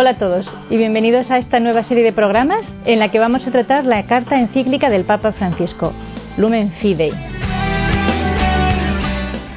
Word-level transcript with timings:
Hola 0.00 0.10
a 0.10 0.16
todos 0.16 0.46
y 0.70 0.76
bienvenidos 0.76 1.28
a 1.32 1.38
esta 1.38 1.58
nueva 1.58 1.82
serie 1.82 2.04
de 2.04 2.12
programas 2.12 2.72
en 2.84 3.00
la 3.00 3.10
que 3.10 3.18
vamos 3.18 3.48
a 3.48 3.50
tratar 3.50 3.84
la 3.84 4.06
carta 4.06 4.38
encíclica 4.38 4.90
del 4.90 5.04
Papa 5.04 5.32
Francisco, 5.32 5.92
Lumen 6.36 6.70
Fidei. 6.70 7.10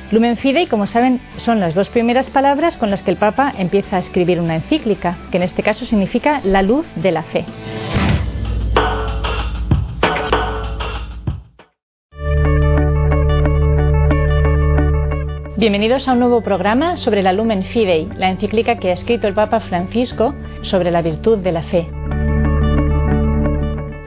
Lumen 0.10 0.38
Fidei, 0.38 0.66
como 0.66 0.88
saben, 0.88 1.22
son 1.38 1.60
las 1.60 1.76
dos 1.76 1.90
primeras 1.90 2.32
palabras 2.32 2.76
con 2.76 2.90
las 2.90 3.04
que 3.04 3.12
el 3.12 3.18
Papa 3.18 3.54
empieza 3.56 3.98
a 3.98 4.00
escribir 4.00 4.42
una 4.42 4.56
encíclica, 4.56 5.20
que 5.30 5.38
en 5.38 5.44
este 5.44 5.62
caso 5.62 5.86
significa 5.86 6.42
la 6.44 6.64
luz 6.64 6.88
de 6.96 7.12
la 7.12 7.22
fe. 7.22 7.46
Bienvenidos 15.62 16.08
a 16.08 16.14
un 16.14 16.20
nuevo 16.22 16.42
programa 16.42 16.98
sobre 16.98 17.22
la 17.22 17.34
Lumen 17.34 17.64
Fidei, 17.64 18.10
la 18.18 18.32
encíclica 18.32 18.80
que 18.80 18.90
ha 18.90 18.94
escrito 18.94 19.28
el 19.28 19.36
Papa 19.36 19.60
Francisco 19.60 20.34
sobre 20.64 20.90
la 20.90 21.04
virtud 21.04 21.38
de 21.38 21.52
la 21.52 21.62
fe. 21.62 21.88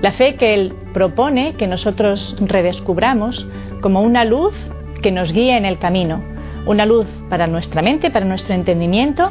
La 0.02 0.10
fe 0.10 0.34
que 0.34 0.52
él 0.52 0.74
propone 0.92 1.54
que 1.54 1.68
nosotros 1.68 2.34
redescubramos 2.40 3.46
como 3.82 4.02
una 4.02 4.24
luz 4.24 4.52
que 5.00 5.12
nos 5.12 5.32
guía 5.32 5.56
en 5.56 5.64
el 5.64 5.78
camino, 5.78 6.24
una 6.66 6.86
luz 6.86 7.06
para 7.30 7.46
nuestra 7.46 7.82
mente, 7.82 8.10
para 8.10 8.26
nuestro 8.26 8.52
entendimiento, 8.52 9.30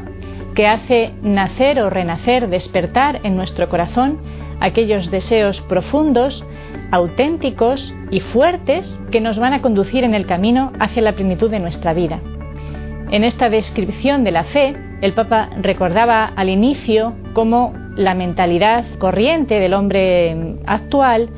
que 0.56 0.68
hace 0.68 1.14
nacer 1.22 1.80
o 1.80 1.90
renacer, 1.90 2.48
despertar 2.48 3.20
en 3.24 3.36
nuestro 3.36 3.70
corazón 3.70 4.20
aquellos 4.60 5.12
deseos 5.12 5.62
profundos, 5.62 6.44
auténticos 6.92 7.94
y 8.12 8.20
fuertes 8.20 9.00
que 9.12 9.22
nos 9.22 9.40
van 9.40 9.54
a 9.54 9.62
conducir 9.62 10.04
en 10.04 10.14
el 10.14 10.26
camino 10.26 10.72
hacia 10.80 11.02
la 11.02 11.14
plenitud 11.14 11.50
de 11.50 11.60
nuestra 11.60 11.94
vida. 11.94 12.22
En 13.12 13.24
esta 13.24 13.50
descripción 13.50 14.24
de 14.24 14.32
la 14.32 14.44
fe, 14.44 14.76
el 15.02 15.14
Papa 15.14 15.50
recordaba 15.62 16.26
al 16.26 16.50
inicio 16.50 17.14
cómo 17.34 17.74
la 17.96 18.14
mentalidad 18.14 18.86
corriente 19.00 19.60
del 19.60 19.74
hombre 19.74 20.58
actual 20.66 21.30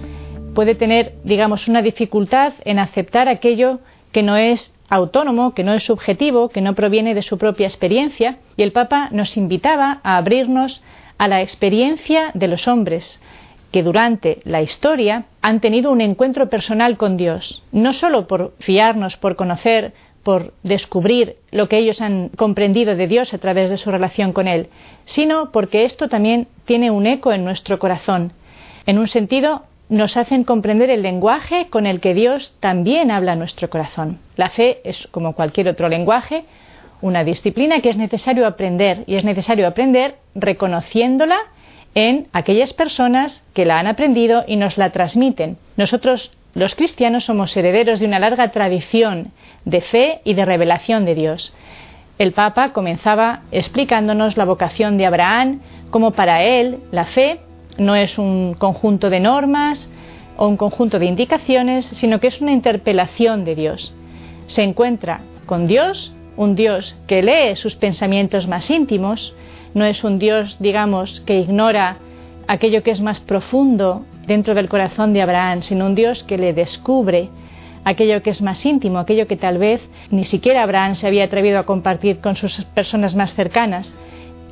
puede 0.53 0.75
tener, 0.75 1.13
digamos, 1.23 1.67
una 1.67 1.81
dificultad 1.81 2.53
en 2.63 2.79
aceptar 2.79 3.27
aquello 3.27 3.79
que 4.11 4.23
no 4.23 4.37
es 4.37 4.74
autónomo, 4.89 5.53
que 5.53 5.63
no 5.63 5.73
es 5.73 5.83
subjetivo, 5.83 6.49
que 6.49 6.61
no 6.61 6.75
proviene 6.75 7.15
de 7.15 7.21
su 7.21 7.37
propia 7.37 7.67
experiencia, 7.67 8.37
y 8.57 8.63
el 8.63 8.71
Papa 8.71 9.09
nos 9.11 9.37
invitaba 9.37 9.99
a 10.03 10.17
abrirnos 10.17 10.81
a 11.17 11.27
la 11.27 11.41
experiencia 11.41 12.31
de 12.33 12.47
los 12.47 12.67
hombres, 12.67 13.19
que 13.71 13.83
durante 13.83 14.39
la 14.43 14.61
historia 14.61 15.25
han 15.41 15.59
tenido 15.59 15.91
un 15.91 16.01
encuentro 16.01 16.49
personal 16.49 16.97
con 16.97 17.17
Dios, 17.17 17.63
no 17.71 17.93
solo 17.93 18.27
por 18.27 18.53
fiarnos, 18.59 19.17
por 19.17 19.35
conocer, 19.35 19.93
por 20.23 20.53
descubrir 20.63 21.37
lo 21.51 21.69
que 21.69 21.77
ellos 21.77 22.01
han 22.01 22.29
comprendido 22.29 22.95
de 22.95 23.07
Dios 23.07 23.33
a 23.33 23.37
través 23.37 23.69
de 23.69 23.77
su 23.77 23.91
relación 23.91 24.33
con 24.33 24.47
Él, 24.47 24.69
sino 25.05 25.51
porque 25.51 25.85
esto 25.85 26.09
también 26.09 26.47
tiene 26.65 26.89
un 26.89 27.05
eco 27.05 27.31
en 27.31 27.43
nuestro 27.43 27.77
corazón. 27.77 28.33
En 28.87 28.97
un 28.97 29.07
sentido, 29.07 29.63
nos 29.89 30.17
hacen 30.17 30.43
comprender 30.43 30.89
el 30.89 31.01
lenguaje 31.01 31.67
con 31.69 31.85
el 31.85 31.99
que 31.99 32.13
Dios 32.13 32.55
también 32.59 33.11
habla 33.11 33.35
nuestro 33.35 33.69
corazón. 33.69 34.19
La 34.35 34.49
fe 34.49 34.81
es, 34.83 35.07
como 35.11 35.33
cualquier 35.33 35.67
otro 35.67 35.89
lenguaje, 35.89 36.45
una 37.01 37.23
disciplina 37.23 37.81
que 37.81 37.89
es 37.89 37.97
necesario 37.97 38.47
aprender 38.47 39.03
y 39.05 39.15
es 39.15 39.23
necesario 39.23 39.67
aprender 39.67 40.15
reconociéndola 40.33 41.37
en 41.93 42.27
aquellas 42.33 42.73
personas 42.73 43.43
que 43.53 43.65
la 43.65 43.79
han 43.79 43.87
aprendido 43.87 44.43
y 44.47 44.55
nos 44.55 44.77
la 44.77 44.89
transmiten. 44.89 45.57
Nosotros, 45.77 46.31
los 46.53 46.75
cristianos, 46.75 47.25
somos 47.25 47.55
herederos 47.55 47.99
de 47.99 48.05
una 48.05 48.19
larga 48.19 48.51
tradición 48.51 49.31
de 49.65 49.81
fe 49.81 50.21
y 50.23 50.33
de 50.33 50.45
revelación 50.45 51.05
de 51.05 51.15
Dios. 51.15 51.53
El 52.17 52.31
Papa 52.31 52.73
comenzaba 52.73 53.41
explicándonos 53.51 54.37
la 54.37 54.45
vocación 54.45 54.97
de 54.97 55.05
Abraham, 55.05 55.61
como 55.89 56.11
para 56.11 56.43
él 56.43 56.79
la 56.91 57.05
fe 57.05 57.39
no 57.77 57.95
es 57.95 58.17
un 58.17 58.55
conjunto 58.57 59.09
de 59.09 59.19
normas 59.19 59.89
o 60.37 60.47
un 60.47 60.57
conjunto 60.57 60.99
de 60.99 61.05
indicaciones, 61.05 61.85
sino 61.85 62.19
que 62.19 62.27
es 62.27 62.41
una 62.41 62.51
interpelación 62.51 63.45
de 63.45 63.55
Dios. 63.55 63.93
Se 64.47 64.63
encuentra 64.63 65.21
con 65.45 65.67
Dios, 65.67 66.13
un 66.37 66.55
Dios 66.55 66.95
que 67.07 67.23
lee 67.23 67.55
sus 67.55 67.75
pensamientos 67.75 68.47
más 68.47 68.69
íntimos, 68.69 69.33
no 69.73 69.85
es 69.85 70.03
un 70.03 70.19
Dios, 70.19 70.57
digamos, 70.59 71.21
que 71.21 71.39
ignora 71.39 71.97
aquello 72.47 72.83
que 72.83 72.91
es 72.91 73.01
más 73.01 73.19
profundo 73.19 74.05
dentro 74.25 74.55
del 74.55 74.69
corazón 74.69 75.13
de 75.13 75.21
Abraham, 75.21 75.61
sino 75.61 75.85
un 75.85 75.95
Dios 75.95 76.23
que 76.23 76.37
le 76.37 76.53
descubre 76.53 77.29
aquello 77.83 78.23
que 78.23 78.31
es 78.31 78.41
más 78.41 78.65
íntimo, 78.65 78.99
aquello 78.99 79.27
que 79.27 79.37
tal 79.37 79.57
vez 79.57 79.87
ni 80.09 80.25
siquiera 80.25 80.63
Abraham 80.63 80.95
se 80.95 81.07
había 81.07 81.25
atrevido 81.25 81.59
a 81.59 81.65
compartir 81.65 82.19
con 82.19 82.35
sus 82.35 82.63
personas 82.65 83.15
más 83.15 83.33
cercanas, 83.33 83.93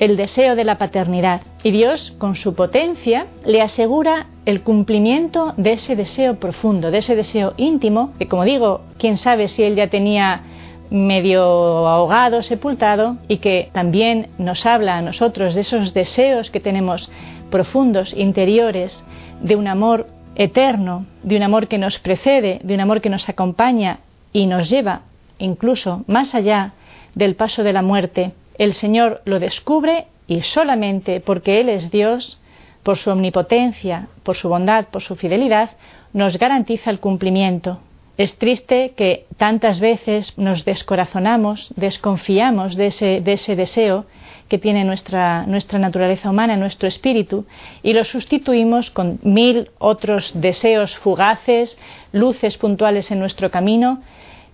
el 0.03 0.17
deseo 0.17 0.57
de 0.57 0.65
la 0.65 0.77
paternidad. 0.77 1.41
Y 1.63 1.71
Dios, 1.71 2.13
con 2.17 2.35
su 2.35 2.55
potencia, 2.55 3.27
le 3.45 3.61
asegura 3.61 4.27
el 4.45 4.61
cumplimiento 4.61 5.53
de 5.55 5.73
ese 5.73 5.95
deseo 5.95 6.41
profundo, 6.41 6.91
de 6.91 6.97
ese 6.97 7.15
deseo 7.15 7.53
íntimo, 7.55 8.11
que 8.19 8.27
como 8.27 8.43
digo, 8.43 8.81
quién 8.97 9.17
sabe 9.17 9.47
si 9.47 9.63
él 9.63 9.75
ya 9.75 9.87
tenía 9.87 10.41
medio 10.89 11.41
ahogado, 11.87 12.43
sepultado, 12.43 13.15
y 13.29 13.37
que 13.37 13.69
también 13.71 14.27
nos 14.37 14.65
habla 14.65 14.97
a 14.97 15.01
nosotros 15.01 15.55
de 15.55 15.61
esos 15.61 15.93
deseos 15.93 16.51
que 16.51 16.59
tenemos 16.59 17.09
profundos, 17.49 18.13
interiores, 18.13 19.05
de 19.41 19.55
un 19.55 19.69
amor 19.69 20.07
eterno, 20.35 21.05
de 21.23 21.37
un 21.37 21.43
amor 21.43 21.69
que 21.69 21.77
nos 21.77 21.99
precede, 21.99 22.59
de 22.61 22.73
un 22.73 22.81
amor 22.81 22.99
que 22.99 23.09
nos 23.09 23.29
acompaña 23.29 23.99
y 24.33 24.47
nos 24.47 24.69
lleva 24.69 25.03
incluso 25.39 26.03
más 26.07 26.35
allá 26.35 26.73
del 27.15 27.35
paso 27.35 27.63
de 27.63 27.71
la 27.71 27.81
muerte. 27.81 28.33
El 28.57 28.73
Señor 28.73 29.21
lo 29.25 29.39
descubre 29.39 30.07
y 30.27 30.41
solamente 30.41 31.19
porque 31.19 31.59
Él 31.59 31.69
es 31.69 31.91
Dios, 31.91 32.39
por 32.83 32.97
su 32.97 33.09
omnipotencia, 33.09 34.07
por 34.23 34.35
su 34.35 34.49
bondad, 34.49 34.87
por 34.87 35.01
su 35.01 35.15
fidelidad, 35.15 35.71
nos 36.11 36.37
garantiza 36.37 36.89
el 36.89 36.99
cumplimiento. 36.99 37.79
Es 38.17 38.37
triste 38.37 38.93
que 38.95 39.25
tantas 39.37 39.79
veces 39.79 40.37
nos 40.37 40.65
descorazonamos, 40.65 41.73
desconfiamos 41.75 42.75
de 42.75 42.87
ese, 42.87 43.55
deseo 43.55 44.05
que 44.49 44.59
tiene 44.59 44.83
nuestra, 44.83 45.47
nuestra 45.47 45.79
naturaleza 45.79 46.29
humana, 46.29 46.55
nuestro 46.55 46.87
espíritu, 46.87 47.47
y 47.81 47.93
lo 47.93 48.03
sustituimos 48.03 48.91
con 48.91 49.19
mil 49.23 49.71
otros 49.79 50.31
deseos 50.35 50.95
fugaces, 50.95 51.79
luces 52.11 52.57
puntuales 52.57 53.09
en 53.09 53.17
nuestro 53.17 53.49
camino, 53.49 54.03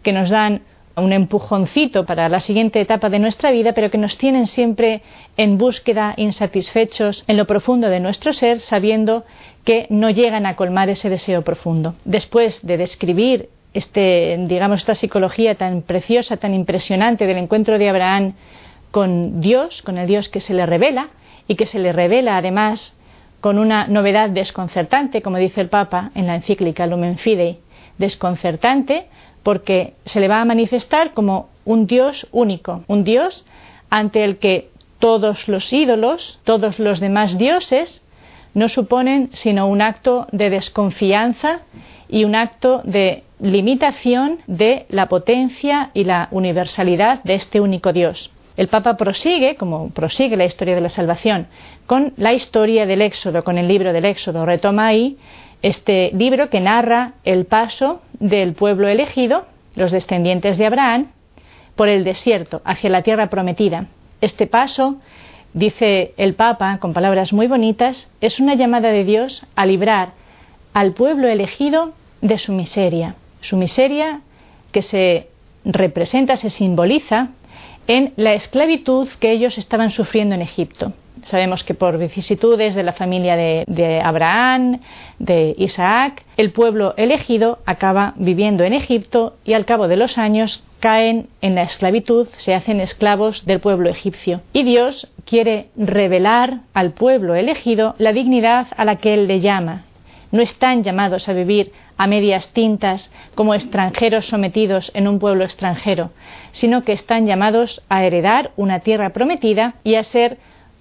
que 0.04 0.14
nos 0.14 0.30
dan 0.30 0.62
un 1.00 1.14
empujoncito 1.14 2.06
para 2.06 2.30
la 2.30 2.40
siguiente 2.40 2.80
etapa 2.82 3.10
de 3.10 3.20
nuestra 3.20 3.52
vida, 3.52 3.74
pero 3.74 3.90
que 3.90 3.98
nos 3.98 4.18
tienen 4.18 4.48
siempre 4.48 5.02
en 5.38 5.58
búsqueda, 5.58 6.14
insatisfechos 6.18 7.24
en 7.28 7.38
lo 7.38 7.46
profundo 7.46 7.90
de 7.90 8.00
nuestro 8.00 8.34
ser, 8.34 8.60
sabiendo 8.60 9.26
que 9.64 9.88
no 9.90 10.10
llegan 10.10 10.46
a 10.46 10.56
colmar 10.56 10.90
ese 10.90 11.10
deseo 11.10 11.44
profundo. 11.44 11.96
Después 12.06 12.66
de 12.66 12.78
describir 12.78 13.50
este, 13.74 14.38
digamos, 14.48 14.82
esta 14.82 14.96
psicología 14.96 15.56
tan 15.56 15.82
preciosa, 15.82 16.38
tan 16.38 16.54
impresionante 16.54 17.28
del 17.28 17.38
encuentro 17.38 17.78
de 17.78 17.90
Abraham 17.90 18.34
con 18.92 19.42
Dios, 19.42 19.82
con 19.82 19.98
el 19.98 20.08
Dios 20.08 20.30
que 20.30 20.42
se 20.42 20.54
le 20.54 20.66
revela 20.66 21.10
y 21.48 21.56
que 21.56 21.66
se 21.66 21.80
le 21.80 21.94
revela 21.94 22.38
además 22.38 22.96
con 23.42 23.58
una 23.58 23.88
novedad 23.88 24.30
desconcertante, 24.30 25.22
como 25.22 25.38
dice 25.38 25.62
el 25.62 25.70
Papa 25.70 26.12
en 26.16 26.28
la 26.28 26.36
encíclica 26.36 26.88
Lumen 26.88 27.18
Fidei, 27.18 27.60
desconcertante 27.98 29.08
porque 29.50 29.96
se 30.06 30.20
le 30.20 30.28
va 30.28 30.42
a 30.42 30.46
manifestar 30.46 31.16
como 31.16 31.50
un 31.66 31.88
Dios 31.88 32.28
único, 32.32 32.84
un 32.86 33.04
Dios 33.04 33.48
ante 33.90 34.24
el 34.24 34.38
que 34.38 34.70
todos 35.00 35.48
los 35.48 35.74
ídolos, 35.74 36.38
todos 36.44 36.78
los 36.78 37.00
demás 37.00 37.36
dioses, 37.40 38.04
no 38.54 38.70
suponen 38.70 39.32
sino 39.34 39.66
un 39.66 39.82
acto 39.82 40.28
de 40.32 40.52
desconfianza 40.52 41.62
y 42.08 42.26
un 42.26 42.36
acto 42.36 42.84
de 42.84 43.24
limitación 43.40 44.38
de 44.46 44.86
la 44.90 45.08
potencia 45.08 45.90
y 45.96 46.04
la 46.04 46.28
universalidad 46.30 47.24
de 47.24 47.34
este 47.34 47.60
único 47.60 47.92
Dios. 47.92 48.30
El 48.56 48.68
Papa 48.68 48.98
prosigue, 48.98 49.56
como 49.56 49.90
prosigue 49.90 50.38
la 50.38 50.46
historia 50.46 50.76
de 50.76 50.82
la 50.82 50.90
salvación, 50.90 51.48
con 51.88 52.14
la 52.18 52.34
historia 52.34 52.86
del 52.86 53.02
Éxodo, 53.02 53.44
con 53.44 53.58
el 53.58 53.68
libro 53.68 53.94
del 53.94 54.06
Éxodo. 54.06 54.46
Retoma 54.46 54.86
ahí 54.86 55.18
este 55.62 56.12
libro 56.14 56.50
que 56.50 56.62
narra 56.62 57.14
el 57.24 57.46
paso 57.46 58.02
del 58.20 58.54
pueblo 58.54 58.88
elegido, 58.88 59.46
los 59.76 59.92
descendientes 59.92 60.58
de 60.58 60.66
Abraham, 60.66 61.12
por 61.76 61.90
el 61.90 62.04
desierto 62.04 62.62
hacia 62.66 62.90
la 62.90 63.04
tierra 63.04 63.30
prometida. 63.30 63.88
Este 64.22 64.48
paso, 64.48 64.98
dice 65.54 66.14
el 66.18 66.34
Papa 66.36 66.78
con 66.80 66.94
palabras 66.94 67.34
muy 67.34 67.48
bonitas, 67.48 68.10
es 68.22 68.40
una 68.40 68.56
llamada 68.56 68.90
de 68.90 69.04
Dios 69.04 69.46
a 69.56 69.66
librar 69.66 70.12
al 70.74 70.94
pueblo 70.94 71.28
elegido 71.28 71.94
de 72.22 72.38
su 72.38 72.52
miseria. 72.52 73.16
Su 73.42 73.58
miseria 73.58 74.22
que 74.72 74.82
se 74.82 75.30
representa, 75.66 76.38
se 76.38 76.50
simboliza 76.50 77.30
en 77.88 78.14
la 78.18 78.34
esclavitud 78.34 79.08
que 79.20 79.32
ellos 79.32 79.58
estaban 79.58 79.90
sufriendo 79.90 80.36
en 80.36 80.42
Egipto. 80.42 80.94
Sabemos 81.24 81.64
que 81.64 81.74
por 81.74 81.98
vicisitudes 81.98 82.76
de 82.76 82.84
la 82.84 82.94
familia 82.94 83.36
de, 83.36 84.02
Abraham, 84.04 84.80
de 85.20 85.56
Isaac, 85.58 86.24
el 86.38 86.52
pueblo 86.52 86.94
elegido 86.98 87.60
acaba 87.66 88.14
viviendo 88.18 88.64
en 88.64 88.74
Egipto 88.74 89.36
y 89.44 89.54
al 89.54 89.66
cabo 89.66 89.88
de 89.88 89.98
los 89.98 90.18
años 90.18 90.64
caen 90.80 91.28
en 91.42 91.56
la 91.56 91.64
esclavitud, 91.64 92.28
se 92.38 92.56
hacen 92.56 92.80
esclavos 92.80 93.46
del 93.46 93.60
pueblo 93.60 93.90
egipcio. 93.90 94.42
Y 94.54 94.64
Dios 94.64 95.08
quiere 95.26 95.68
revelar 95.76 96.62
al 96.74 96.92
pueblo 96.92 97.36
elegido 97.36 97.96
la 97.98 98.14
dignidad 98.14 98.68
a 98.78 98.86
la 98.86 98.96
que 98.96 99.14
Él 99.14 99.28
le 99.28 99.42
llama. 99.42 99.84
No 100.32 100.42
están 100.42 100.84
llamados 100.84 101.28
a 101.28 101.34
vivir 101.34 101.72
a 101.98 102.08
medias 102.08 102.54
tintas 102.54 103.12
como 103.36 103.54
extranjeros 103.54 104.28
sometidos 104.28 104.92
en 104.94 105.08
un 105.08 105.20
pueblo 105.20 105.44
extranjero, 105.44 106.12
sino 106.52 106.84
que 106.84 106.94
están 106.94 107.26
llamados 107.26 107.82
a 107.90 108.06
heredar 108.06 108.52
una 108.56 108.80
tierra 108.80 109.10
prometida 109.10 109.76
y 109.84 109.96
a 109.96 110.04
ser 110.04 110.38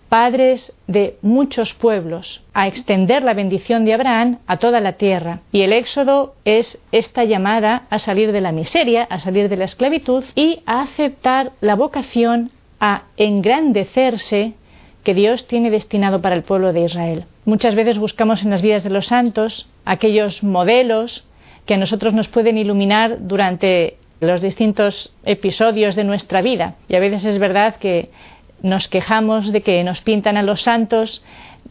padres 0.08 0.72
de 0.86 1.16
muchos 1.22 1.74
pueblos, 1.74 2.42
a 2.54 2.66
extender 2.66 3.22
la 3.22 3.34
bendición 3.34 3.84
de 3.84 3.94
Abraham 3.94 4.38
a 4.46 4.56
toda 4.56 4.80
la 4.80 4.94
tierra. 4.94 5.40
Y 5.52 5.62
el 5.62 5.72
éxodo 5.72 6.34
es 6.44 6.78
esta 6.92 7.24
llamada 7.24 7.86
a 7.90 7.98
salir 7.98 8.32
de 8.32 8.40
la 8.40 8.52
miseria, 8.52 9.04
a 9.04 9.20
salir 9.20 9.48
de 9.48 9.56
la 9.56 9.64
esclavitud 9.64 10.24
y 10.34 10.60
a 10.66 10.82
aceptar 10.82 11.52
la 11.60 11.74
vocación 11.74 12.50
a 12.80 13.04
engrandecerse 13.16 14.54
que 15.04 15.14
Dios 15.14 15.46
tiene 15.46 15.70
destinado 15.70 16.20
para 16.20 16.34
el 16.34 16.42
pueblo 16.42 16.72
de 16.72 16.82
Israel. 16.82 17.24
Muchas 17.44 17.74
veces 17.74 17.98
buscamos 17.98 18.42
en 18.42 18.50
las 18.50 18.62
vidas 18.62 18.84
de 18.84 18.90
los 18.90 19.06
santos 19.06 19.68
aquellos 19.84 20.42
modelos 20.42 21.24
que 21.64 21.74
a 21.74 21.78
nosotros 21.78 22.14
nos 22.14 22.28
pueden 22.28 22.58
iluminar 22.58 23.18
durante 23.20 23.96
los 24.20 24.40
distintos 24.40 25.12
episodios 25.24 25.94
de 25.94 26.04
nuestra 26.04 26.42
vida. 26.42 26.74
Y 26.88 26.96
a 26.96 27.00
veces 27.00 27.24
es 27.24 27.38
verdad 27.38 27.76
que 27.76 28.10
nos 28.62 28.88
quejamos 28.88 29.52
de 29.52 29.62
que 29.62 29.84
nos 29.84 30.00
pintan 30.00 30.36
a 30.36 30.42
los 30.42 30.62
santos 30.62 31.22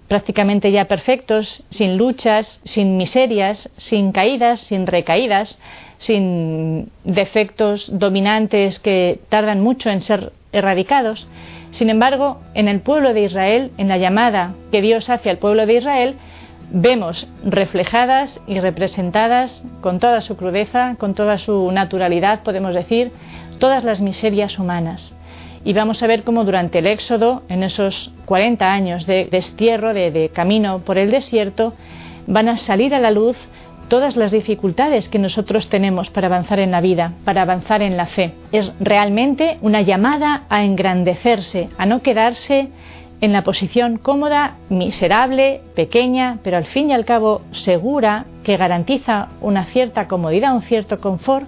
prácticamente 0.07 0.71
ya 0.71 0.85
perfectos, 0.85 1.63
sin 1.69 1.97
luchas, 1.97 2.59
sin 2.63 2.97
miserias, 2.97 3.69
sin 3.77 4.11
caídas, 4.11 4.61
sin 4.61 4.87
recaídas, 4.87 5.59
sin 5.97 6.91
defectos 7.03 7.89
dominantes 7.91 8.79
que 8.79 9.19
tardan 9.29 9.61
mucho 9.61 9.89
en 9.89 10.01
ser 10.01 10.31
erradicados. 10.51 11.27
Sin 11.71 11.89
embargo, 11.89 12.39
en 12.53 12.69
el 12.69 12.79
pueblo 12.79 13.13
de 13.13 13.23
Israel, 13.23 13.71
en 13.77 13.89
la 13.89 13.97
llamada 13.97 14.53
que 14.71 14.81
Dios 14.81 15.09
hace 15.09 15.29
al 15.29 15.37
pueblo 15.37 15.65
de 15.65 15.75
Israel, 15.75 16.15
vemos 16.69 17.27
reflejadas 17.43 18.39
y 18.47 18.59
representadas 18.59 19.63
con 19.81 19.99
toda 19.99 20.21
su 20.21 20.37
crudeza, 20.37 20.95
con 20.97 21.15
toda 21.15 21.37
su 21.37 21.69
naturalidad, 21.71 22.43
podemos 22.43 22.73
decir, 22.73 23.11
todas 23.59 23.83
las 23.83 23.99
miserias 23.99 24.59
humanas 24.59 25.16
y 25.63 25.73
vamos 25.73 26.01
a 26.03 26.07
ver 26.07 26.23
cómo 26.23 26.45
durante 26.45 26.79
el 26.79 26.87
éxodo, 26.87 27.43
en 27.49 27.63
esos 27.63 28.11
40 28.25 28.71
años 28.71 29.05
de 29.05 29.25
destierro, 29.25 29.93
de, 29.93 30.31
camino 30.33 30.79
por 30.79 30.97
el 30.97 31.11
desierto, 31.11 31.73
van 32.25 32.49
a 32.49 32.57
salir 32.57 32.93
a 32.93 32.99
la 32.99 33.11
luz 33.11 33.37
todas 33.87 34.17
las 34.17 34.31
dificultades 34.31 35.07
que 35.07 35.19
nosotros 35.19 35.69
tenemos 35.69 36.09
para 36.09 36.27
avanzar 36.27 36.59
en 36.59 36.71
la 36.71 36.81
vida, 36.81 37.13
para 37.23 37.41
avanzar 37.41 37.81
en 37.81 37.95
la 37.95 38.05
fe. 38.05 38.33
Es 38.51 38.71
realmente 38.79 39.57
una 39.61 39.81
llamada 39.81 40.43
a 40.49 40.63
engrandecerse, 40.63 41.69
a 41.77 41.85
no 41.85 42.01
quedarse 42.01 42.69
en 43.21 43.33
la 43.33 43.43
posición 43.43 43.97
cómoda, 43.97 44.57
miserable, 44.69 45.61
pequeña, 45.75 46.39
pero 46.43 46.57
al 46.57 46.65
fin 46.65 46.89
y 46.89 46.93
al 46.93 47.05
cabo 47.05 47.41
segura, 47.51 48.25
que 48.43 48.57
garantiza 48.57 49.29
una 49.41 49.65
cierta 49.65 50.07
comodidad, 50.07 50.53
un 50.53 50.61
cierto 50.61 50.99
confort, 50.99 51.47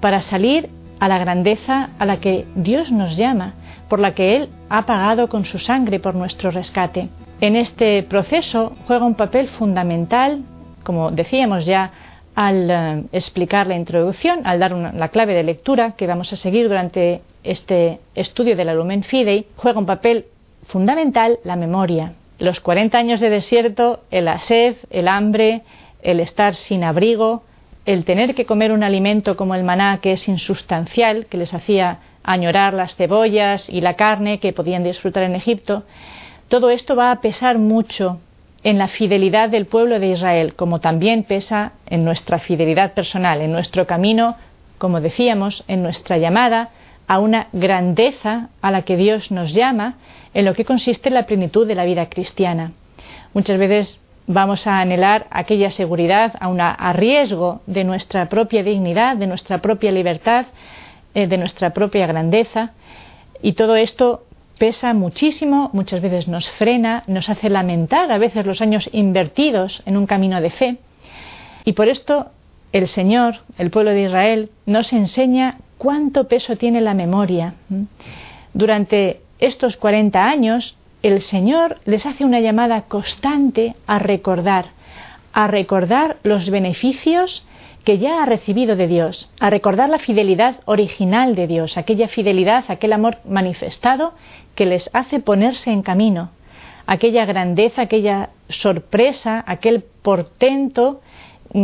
para 0.00 0.20
salir 0.20 0.68
a 0.98 1.08
la 1.08 1.18
grandeza 1.18 1.90
a 1.98 2.06
la 2.06 2.20
que 2.20 2.46
Dios 2.54 2.90
nos 2.90 3.16
llama, 3.16 3.54
por 3.88 4.00
la 4.00 4.14
que 4.14 4.36
Él 4.36 4.48
ha 4.68 4.86
pagado 4.86 5.28
con 5.28 5.44
su 5.44 5.58
sangre 5.58 6.00
por 6.00 6.14
nuestro 6.14 6.50
rescate. 6.50 7.08
En 7.40 7.56
este 7.56 8.02
proceso 8.02 8.72
juega 8.86 9.04
un 9.04 9.14
papel 9.14 9.48
fundamental, 9.48 10.42
como 10.82 11.10
decíamos 11.10 11.66
ya 11.66 11.92
al 12.34 12.70
eh, 12.70 13.04
explicar 13.12 13.66
la 13.66 13.76
introducción, 13.76 14.40
al 14.44 14.58
dar 14.58 14.72
la 14.72 15.08
clave 15.08 15.34
de 15.34 15.42
lectura 15.42 15.92
que 15.92 16.06
vamos 16.06 16.32
a 16.32 16.36
seguir 16.36 16.68
durante 16.68 17.22
este 17.44 18.00
estudio 18.14 18.56
de 18.56 18.64
la 18.64 18.74
Lumen 18.74 19.02
Fidei, 19.02 19.46
juega 19.56 19.78
un 19.78 19.86
papel 19.86 20.26
fundamental 20.66 21.38
la 21.44 21.56
memoria. 21.56 22.12
Los 22.38 22.60
40 22.60 22.98
años 22.98 23.20
de 23.20 23.30
desierto, 23.30 24.00
el 24.10 24.28
sed, 24.40 24.76
el 24.90 25.08
hambre, 25.08 25.62
el 26.02 26.20
estar 26.20 26.54
sin 26.54 26.84
abrigo, 26.84 27.42
el 27.86 28.04
tener 28.04 28.34
que 28.34 28.46
comer 28.46 28.72
un 28.72 28.82
alimento 28.82 29.36
como 29.36 29.54
el 29.54 29.62
maná 29.62 30.00
que 30.02 30.12
es 30.12 30.28
insustancial, 30.28 31.26
que 31.26 31.38
les 31.38 31.54
hacía 31.54 32.00
añorar 32.24 32.74
las 32.74 32.96
cebollas 32.96 33.68
y 33.68 33.80
la 33.80 33.94
carne 33.94 34.40
que 34.40 34.52
podían 34.52 34.82
disfrutar 34.82 35.22
en 35.22 35.36
Egipto, 35.36 35.84
todo 36.48 36.70
esto 36.70 36.96
va 36.96 37.12
a 37.12 37.20
pesar 37.20 37.58
mucho 37.58 38.20
en 38.64 38.78
la 38.78 38.88
fidelidad 38.88 39.48
del 39.48 39.66
pueblo 39.66 40.00
de 40.00 40.10
Israel, 40.10 40.54
como 40.54 40.80
también 40.80 41.22
pesa 41.22 41.72
en 41.88 42.04
nuestra 42.04 42.40
fidelidad 42.40 42.94
personal, 42.94 43.40
en 43.40 43.52
nuestro 43.52 43.86
camino, 43.86 44.36
como 44.78 45.00
decíamos, 45.00 45.62
en 45.68 45.84
nuestra 45.84 46.18
llamada 46.18 46.70
a 47.06 47.20
una 47.20 47.46
grandeza 47.52 48.48
a 48.60 48.72
la 48.72 48.82
que 48.82 48.96
Dios 48.96 49.30
nos 49.30 49.54
llama, 49.54 49.94
en 50.34 50.44
lo 50.44 50.54
que 50.54 50.64
consiste 50.64 51.10
la 51.10 51.26
plenitud 51.26 51.66
de 51.66 51.76
la 51.76 51.84
vida 51.84 52.08
cristiana. 52.08 52.72
Muchas 53.32 53.58
veces 53.58 54.00
vamos 54.26 54.66
a 54.66 54.80
anhelar 54.80 55.26
aquella 55.30 55.70
seguridad 55.70 56.34
a, 56.40 56.92
riesgo 56.92 57.60
de 57.66 57.84
nuestra 57.84 58.28
propia 58.28 58.62
dignidad, 58.62 59.16
de 59.16 59.26
nuestra 59.26 59.58
propia 59.58 59.92
libertad, 59.92 60.46
eh, 61.14 61.26
de 61.26 61.38
nuestra 61.38 61.70
propia 61.70 62.06
grandeza. 62.06 62.72
Y 63.42 63.52
todo 63.52 63.76
esto 63.76 64.24
pesa 64.58 64.94
muchísimo, 64.94 65.70
muchas 65.72 66.00
veces 66.00 66.28
nos 66.28 66.50
frena, 66.50 67.04
nos 67.06 67.28
hace 67.28 67.50
lamentar 67.50 68.10
a 68.10 68.18
veces 68.18 68.46
los 68.46 68.60
años 68.60 68.88
invertidos 68.92 69.82
en 69.86 69.96
un 69.96 70.06
camino 70.06 70.40
de 70.40 70.50
fe. 70.50 70.76
Y 71.64 71.72
por 71.72 71.88
esto 71.88 72.30
el 72.72 72.88
Señor, 72.88 73.40
el 73.58 73.70
pueblo 73.70 73.92
de 73.92 74.02
Israel, 74.02 74.50
nos 74.66 74.92
enseña 74.92 75.58
cuánto 75.78 76.26
peso 76.28 76.56
tiene 76.56 76.80
la 76.80 76.94
memoria. 76.94 77.54
Durante 78.54 79.20
estos 79.38 79.76
40 79.76 80.24
años, 80.24 80.76
el 81.06 81.22
Señor 81.22 81.78
les 81.84 82.04
hace 82.04 82.24
una 82.24 82.40
llamada 82.40 82.82
constante 82.82 83.76
a 83.86 83.98
recordar, 83.98 84.66
a 85.32 85.46
recordar 85.46 86.16
los 86.22 86.50
beneficios 86.50 87.46
que 87.84 87.98
ya 87.98 88.22
ha 88.22 88.26
recibido 88.26 88.74
de 88.74 88.88
Dios, 88.88 89.30
a 89.38 89.48
recordar 89.48 89.88
la 89.88 90.00
fidelidad 90.00 90.56
original 90.64 91.36
de 91.36 91.46
Dios, 91.46 91.78
aquella 91.78 92.08
fidelidad, 92.08 92.64
aquel 92.68 92.92
amor 92.92 93.18
manifestado 93.24 94.14
que 94.56 94.66
les 94.66 94.90
hace 94.92 95.20
ponerse 95.20 95.70
en 95.70 95.82
camino, 95.82 96.30
aquella 96.86 97.24
grandeza, 97.24 97.82
aquella 97.82 98.30
sorpresa, 98.48 99.44
aquel 99.46 99.84
portento 100.02 101.00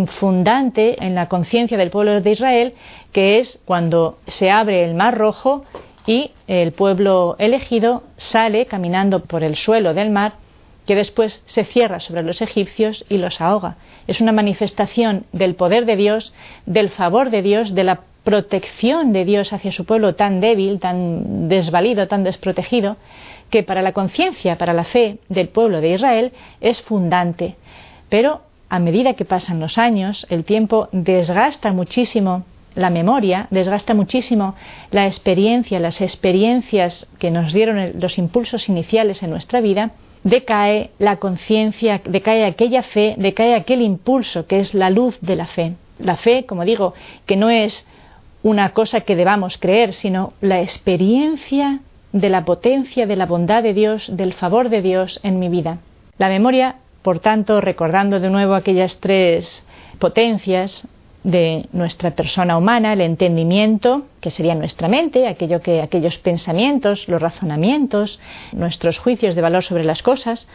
fundante 0.06 1.04
en 1.04 1.16
la 1.16 1.28
conciencia 1.28 1.76
del 1.76 1.90
pueblo 1.90 2.20
de 2.20 2.30
Israel, 2.30 2.74
que 3.10 3.40
es 3.40 3.58
cuando 3.64 4.18
se 4.28 4.50
abre 4.50 4.84
el 4.84 4.94
mar 4.94 5.18
rojo 5.18 5.64
y 6.06 6.32
el 6.46 6.72
pueblo 6.72 7.36
elegido 7.38 8.02
sale 8.16 8.66
caminando 8.66 9.20
por 9.20 9.42
el 9.44 9.56
suelo 9.56 9.94
del 9.94 10.10
mar 10.10 10.34
que 10.86 10.96
después 10.96 11.42
se 11.46 11.64
cierra 11.64 12.00
sobre 12.00 12.22
los 12.22 12.42
egipcios 12.42 13.04
y 13.08 13.18
los 13.18 13.40
ahoga. 13.40 13.76
Es 14.06 14.20
una 14.20 14.32
manifestación 14.32 15.26
del 15.32 15.54
poder 15.54 15.86
de 15.86 15.96
Dios, 15.96 16.34
del 16.66 16.90
favor 16.90 17.30
de 17.30 17.42
Dios, 17.42 17.74
de 17.74 17.84
la 17.84 18.00
protección 18.24 19.12
de 19.12 19.24
Dios 19.24 19.52
hacia 19.52 19.72
su 19.72 19.84
pueblo 19.84 20.14
tan 20.14 20.40
débil, 20.40 20.80
tan 20.80 21.48
desvalido, 21.48 22.08
tan 22.08 22.24
desprotegido, 22.24 22.96
que 23.50 23.62
para 23.62 23.82
la 23.82 23.92
conciencia, 23.92 24.58
para 24.58 24.72
la 24.72 24.84
fe 24.84 25.18
del 25.28 25.48
pueblo 25.48 25.80
de 25.80 25.92
Israel 25.92 26.32
es 26.60 26.82
fundante. 26.82 27.56
Pero 28.08 28.42
a 28.68 28.78
medida 28.78 29.14
que 29.14 29.24
pasan 29.24 29.60
los 29.60 29.76
años, 29.76 30.26
el 30.30 30.44
tiempo 30.44 30.88
desgasta 30.92 31.72
muchísimo 31.72 32.44
la 32.74 32.90
memoria, 32.90 33.48
desgasta 33.50 33.94
muchísimo 33.94 34.54
la 34.90 35.06
experiencia, 35.06 35.80
las 35.80 36.00
experiencias 36.00 37.08
que 37.18 37.30
nos 37.30 37.52
dieron 37.52 38.00
los 38.00 38.18
impulsos 38.18 38.68
iniciales 38.68 39.22
en 39.22 39.30
nuestra 39.30 39.60
vida, 39.60 39.92
decae 40.24 40.90
la 40.98 41.16
conciencia, 41.16 42.00
decae 42.04 42.44
aquella 42.44 42.82
fe, 42.82 43.14
decae 43.18 43.54
aquel 43.54 43.82
impulso 43.82 44.46
que 44.46 44.60
es 44.60 44.74
la 44.74 44.90
luz 44.90 45.18
de 45.20 45.36
la 45.36 45.46
fe. 45.46 45.74
La 45.98 46.16
fe, 46.16 46.46
como 46.46 46.64
digo, 46.64 46.94
que 47.26 47.36
no 47.36 47.50
es 47.50 47.86
una 48.42 48.72
cosa 48.72 49.02
que 49.02 49.16
debamos 49.16 49.58
creer, 49.58 49.92
sino 49.92 50.32
la 50.40 50.60
experiencia 50.60 51.80
de 52.12 52.28
la 52.28 52.44
potencia, 52.44 53.06
de 53.06 53.16
la 53.16 53.26
bondad 53.26 53.62
de 53.62 53.74
Dios, 53.74 54.10
del 54.14 54.32
favor 54.32 54.68
de 54.68 54.82
Dios 54.82 55.20
en 55.22 55.38
mi 55.38 55.48
vida. 55.48 55.78
La 56.18 56.28
memoria, 56.28 56.76
por 57.02 57.20
tanto, 57.20 57.60
recordando 57.60 58.20
de 58.20 58.30
nuevo 58.30 58.54
aquellas 58.54 58.98
tres 58.98 59.64
potencias, 59.98 60.86
de 61.24 61.66
nuestra 61.72 62.12
persona 62.12 62.56
humana, 62.56 62.92
el 62.92 63.00
entendimiento, 63.00 64.02
que 64.20 64.30
sería 64.30 64.54
nuestra 64.54 64.88
mente, 64.88 65.28
aquello 65.28 65.60
que, 65.60 65.80
aquellos 65.80 66.18
pensamientos, 66.18 67.08
los 67.08 67.22
razonamientos, 67.22 68.18
nuestros 68.52 68.98
juicios 68.98 69.34
de 69.34 69.42
valor 69.42 69.62
sobre 69.62 69.84
las 69.84 70.02
cosas, 70.02 70.48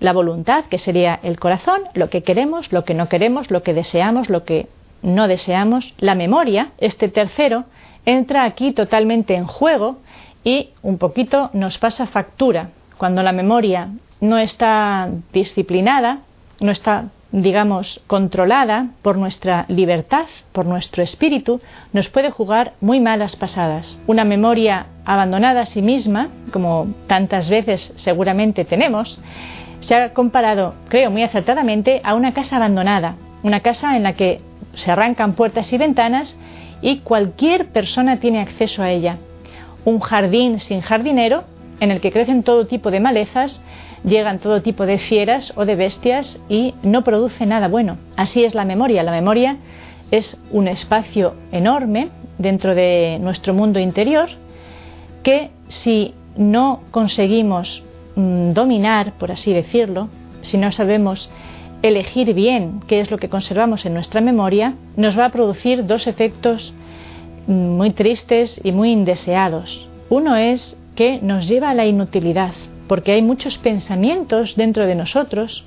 la 0.00 0.12
voluntad, 0.12 0.64
que 0.64 0.78
sería 0.78 1.20
el 1.22 1.38
corazón, 1.38 1.82
lo 1.94 2.10
que 2.10 2.22
queremos, 2.22 2.72
lo 2.72 2.84
que 2.84 2.94
no 2.94 3.08
queremos, 3.08 3.50
lo 3.50 3.62
que 3.62 3.74
deseamos, 3.74 4.30
lo 4.30 4.44
que 4.44 4.66
no 5.02 5.28
deseamos, 5.28 5.94
la 5.98 6.14
memoria, 6.14 6.72
este 6.78 7.08
tercero, 7.08 7.64
entra 8.04 8.44
aquí 8.44 8.72
totalmente 8.72 9.34
en 9.34 9.46
juego 9.46 9.98
y 10.42 10.70
un 10.82 10.98
poquito 10.98 11.50
nos 11.52 11.78
pasa 11.78 12.06
factura. 12.06 12.70
Cuando 12.98 13.22
la 13.22 13.32
memoria 13.32 13.90
no 14.20 14.38
está 14.38 15.08
disciplinada, 15.32 16.20
no 16.60 16.72
está 16.72 17.10
digamos, 17.32 18.00
controlada 18.06 18.88
por 19.02 19.16
nuestra 19.16 19.64
libertad, 19.68 20.26
por 20.52 20.66
nuestro 20.66 21.02
espíritu, 21.02 21.60
nos 21.92 22.08
puede 22.08 22.30
jugar 22.30 22.74
muy 22.80 23.00
malas 23.00 23.36
pasadas. 23.36 23.98
Una 24.06 24.24
memoria 24.24 24.86
abandonada 25.04 25.62
a 25.62 25.66
sí 25.66 25.82
misma, 25.82 26.28
como 26.52 26.88
tantas 27.06 27.48
veces 27.48 27.92
seguramente 27.96 28.64
tenemos, 28.64 29.18
se 29.80 29.94
ha 29.94 30.12
comparado, 30.12 30.74
creo 30.88 31.10
muy 31.10 31.22
acertadamente, 31.22 32.00
a 32.04 32.14
una 32.14 32.34
casa 32.34 32.56
abandonada, 32.56 33.16
una 33.42 33.60
casa 33.60 33.96
en 33.96 34.02
la 34.02 34.14
que 34.14 34.40
se 34.74 34.90
arrancan 34.90 35.34
puertas 35.34 35.72
y 35.72 35.78
ventanas 35.78 36.36
y 36.82 36.98
cualquier 36.98 37.68
persona 37.68 38.18
tiene 38.18 38.40
acceso 38.40 38.82
a 38.82 38.90
ella. 38.90 39.18
Un 39.84 40.00
jardín 40.00 40.60
sin 40.60 40.80
jardinero 40.80 41.44
en 41.80 41.90
el 41.90 42.00
que 42.00 42.12
crecen 42.12 42.42
todo 42.42 42.66
tipo 42.66 42.90
de 42.90 43.00
malezas, 43.00 43.62
llegan 44.04 44.38
todo 44.38 44.62
tipo 44.62 44.86
de 44.86 44.98
fieras 44.98 45.52
o 45.56 45.64
de 45.64 45.76
bestias 45.76 46.40
y 46.48 46.74
no 46.82 47.04
produce 47.04 47.46
nada 47.46 47.68
bueno. 47.68 47.98
Así 48.16 48.44
es 48.44 48.54
la 48.54 48.64
memoria. 48.64 49.02
La 49.02 49.12
memoria 49.12 49.58
es 50.10 50.38
un 50.50 50.68
espacio 50.68 51.34
enorme 51.52 52.08
dentro 52.38 52.74
de 52.74 53.18
nuestro 53.20 53.54
mundo 53.54 53.78
interior 53.78 54.28
que 55.22 55.50
si 55.68 56.14
no 56.36 56.80
conseguimos 56.90 57.82
mm, 58.16 58.50
dominar, 58.52 59.12
por 59.18 59.30
así 59.30 59.52
decirlo, 59.52 60.08
si 60.40 60.56
no 60.56 60.72
sabemos 60.72 61.30
elegir 61.82 62.34
bien 62.34 62.80
qué 62.86 63.00
es 63.00 63.10
lo 63.10 63.18
que 63.18 63.28
conservamos 63.28 63.86
en 63.86 63.94
nuestra 63.94 64.20
memoria, 64.20 64.74
nos 64.96 65.18
va 65.18 65.26
a 65.26 65.30
producir 65.30 65.86
dos 65.86 66.06
efectos 66.06 66.72
mm, 67.46 67.52
muy 67.52 67.90
tristes 67.90 68.60
y 68.64 68.72
muy 68.72 68.90
indeseados. 68.90 69.88
Uno 70.08 70.36
es 70.36 70.76
que 70.94 71.20
nos 71.22 71.46
lleva 71.46 71.70
a 71.70 71.74
la 71.74 71.86
inutilidad, 71.86 72.52
porque 72.90 73.12
hay 73.12 73.22
muchos 73.22 73.56
pensamientos 73.56 74.56
dentro 74.56 74.84
de 74.84 74.96
nosotros. 74.96 75.64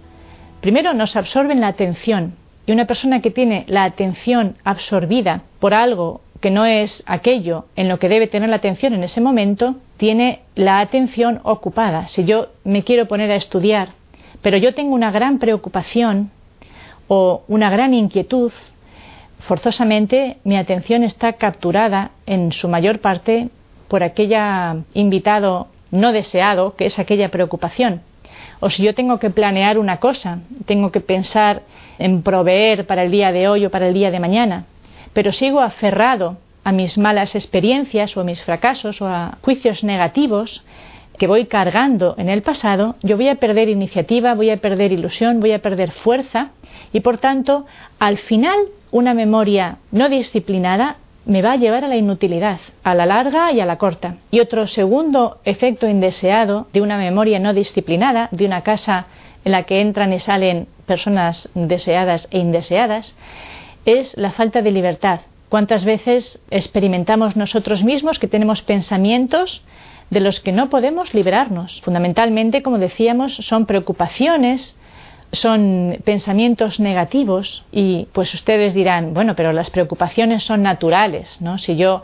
Primero 0.59 0.93
nos 0.93 1.15
absorben 1.15 1.61
la 1.61 1.67
atención 1.69 2.35
y 2.65 2.73
una 2.73 2.85
persona 2.85 3.21
que 3.21 3.31
tiene 3.31 3.63
la 3.69 3.85
atención 3.85 4.57
absorbida 4.65 5.43
por 5.59 5.73
algo 5.73 6.19
que 6.41 6.51
no 6.51 6.65
es 6.65 7.01
aquello 7.05 7.67
en 7.77 7.87
lo 7.87 7.97
que 7.97 8.09
debe 8.09 8.27
tener 8.27 8.49
la 8.49 8.57
atención 8.57 8.93
en 8.93 9.05
ese 9.05 9.21
momento, 9.21 9.75
tiene 9.95 10.41
la 10.55 10.81
atención 10.81 11.39
ocupada. 11.43 12.09
Si 12.09 12.25
yo 12.25 12.47
me 12.65 12.83
quiero 12.83 13.07
poner 13.07 13.31
a 13.31 13.35
estudiar, 13.35 13.93
pero 14.41 14.57
yo 14.57 14.73
tengo 14.73 14.93
una 14.93 15.09
gran 15.09 15.39
preocupación 15.39 16.29
o 17.07 17.43
una 17.47 17.69
gran 17.69 17.93
inquietud, 17.93 18.51
forzosamente 19.39 20.39
mi 20.43 20.57
atención 20.57 21.05
está 21.05 21.31
capturada 21.31 22.11
en 22.25 22.51
su 22.51 22.67
mayor 22.67 22.99
parte 22.99 23.47
por 23.87 24.03
aquella 24.03 24.75
invitado 24.93 25.69
no 25.93 26.11
deseado, 26.11 26.75
que 26.75 26.87
es 26.87 26.99
aquella 26.99 27.29
preocupación. 27.29 28.01
O 28.59 28.69
si 28.69 28.83
yo 28.83 28.95
tengo 28.95 29.19
que 29.19 29.29
planear 29.29 29.77
una 29.77 29.97
cosa, 29.97 30.39
tengo 30.65 30.91
que 30.91 31.01
pensar 31.01 31.61
en 31.99 32.23
proveer 32.23 32.87
para 32.87 33.03
el 33.03 33.11
día 33.11 33.31
de 33.31 33.47
hoy 33.47 33.65
o 33.65 33.69
para 33.69 33.87
el 33.87 33.93
día 33.93 34.09
de 34.09 34.19
mañana, 34.19 34.65
pero 35.13 35.31
sigo 35.31 35.61
aferrado 35.61 36.37
a 36.63 36.71
mis 36.71 36.97
malas 36.97 37.35
experiencias 37.35 38.17
o 38.17 38.21
a 38.21 38.23
mis 38.23 38.43
fracasos 38.43 39.01
o 39.01 39.07
a 39.07 39.37
juicios 39.41 39.83
negativos 39.83 40.63
que 41.19 41.27
voy 41.27 41.45
cargando 41.45 42.15
en 42.17 42.27
el 42.27 42.41
pasado, 42.41 42.95
yo 43.03 43.15
voy 43.15 43.29
a 43.29 43.35
perder 43.35 43.69
iniciativa, 43.69 44.33
voy 44.33 44.49
a 44.49 44.57
perder 44.57 44.91
ilusión, 44.91 45.39
voy 45.39 45.51
a 45.51 45.61
perder 45.61 45.91
fuerza 45.91 46.49
y 46.91 47.01
por 47.01 47.19
tanto, 47.19 47.67
al 47.99 48.17
final, 48.17 48.57
una 48.89 49.13
memoria 49.13 49.77
no 49.91 50.09
disciplinada 50.09 50.97
me 51.25 51.41
va 51.41 51.53
a 51.53 51.57
llevar 51.57 51.85
a 51.85 51.87
la 51.87 51.95
inutilidad, 51.95 52.59
a 52.83 52.95
la 52.95 53.05
larga 53.05 53.51
y 53.51 53.61
a 53.61 53.65
la 53.65 53.77
corta. 53.77 54.17
Y 54.31 54.39
otro 54.39 54.67
segundo 54.67 55.39
efecto 55.45 55.87
indeseado 55.87 56.67
de 56.73 56.81
una 56.81 56.97
memoria 56.97 57.39
no 57.39 57.53
disciplinada, 57.53 58.27
de 58.31 58.45
una 58.45 58.61
casa 58.61 59.07
en 59.45 59.51
la 59.51 59.63
que 59.63 59.81
entran 59.81 60.13
y 60.13 60.19
salen 60.19 60.67
personas 60.85 61.49
deseadas 61.53 62.27
e 62.31 62.39
indeseadas, 62.39 63.15
es 63.85 64.15
la 64.17 64.31
falta 64.31 64.61
de 64.61 64.71
libertad. 64.71 65.21
¿Cuántas 65.49 65.85
veces 65.85 66.39
experimentamos 66.49 67.35
nosotros 67.35 67.83
mismos 67.83 68.19
que 68.19 68.27
tenemos 68.27 68.61
pensamientos 68.61 69.61
de 70.09 70.19
los 70.19 70.39
que 70.39 70.51
no 70.51 70.69
podemos 70.69 71.13
librarnos? 71.13 71.81
Fundamentalmente, 71.81 72.63
como 72.63 72.79
decíamos, 72.79 73.35
son 73.35 73.65
preocupaciones, 73.65 74.77
son 75.33 75.99
pensamientos 76.05 76.79
negativos 76.79 77.63
y 77.71 78.07
pues 78.13 78.33
ustedes 78.33 78.73
dirán, 78.73 79.13
bueno, 79.13 79.35
pero 79.35 79.51
las 79.51 79.69
preocupaciones 79.69 80.43
son 80.43 80.61
naturales, 80.61 81.37
¿no? 81.41 81.57
Si 81.57 81.75
yo 81.75 82.03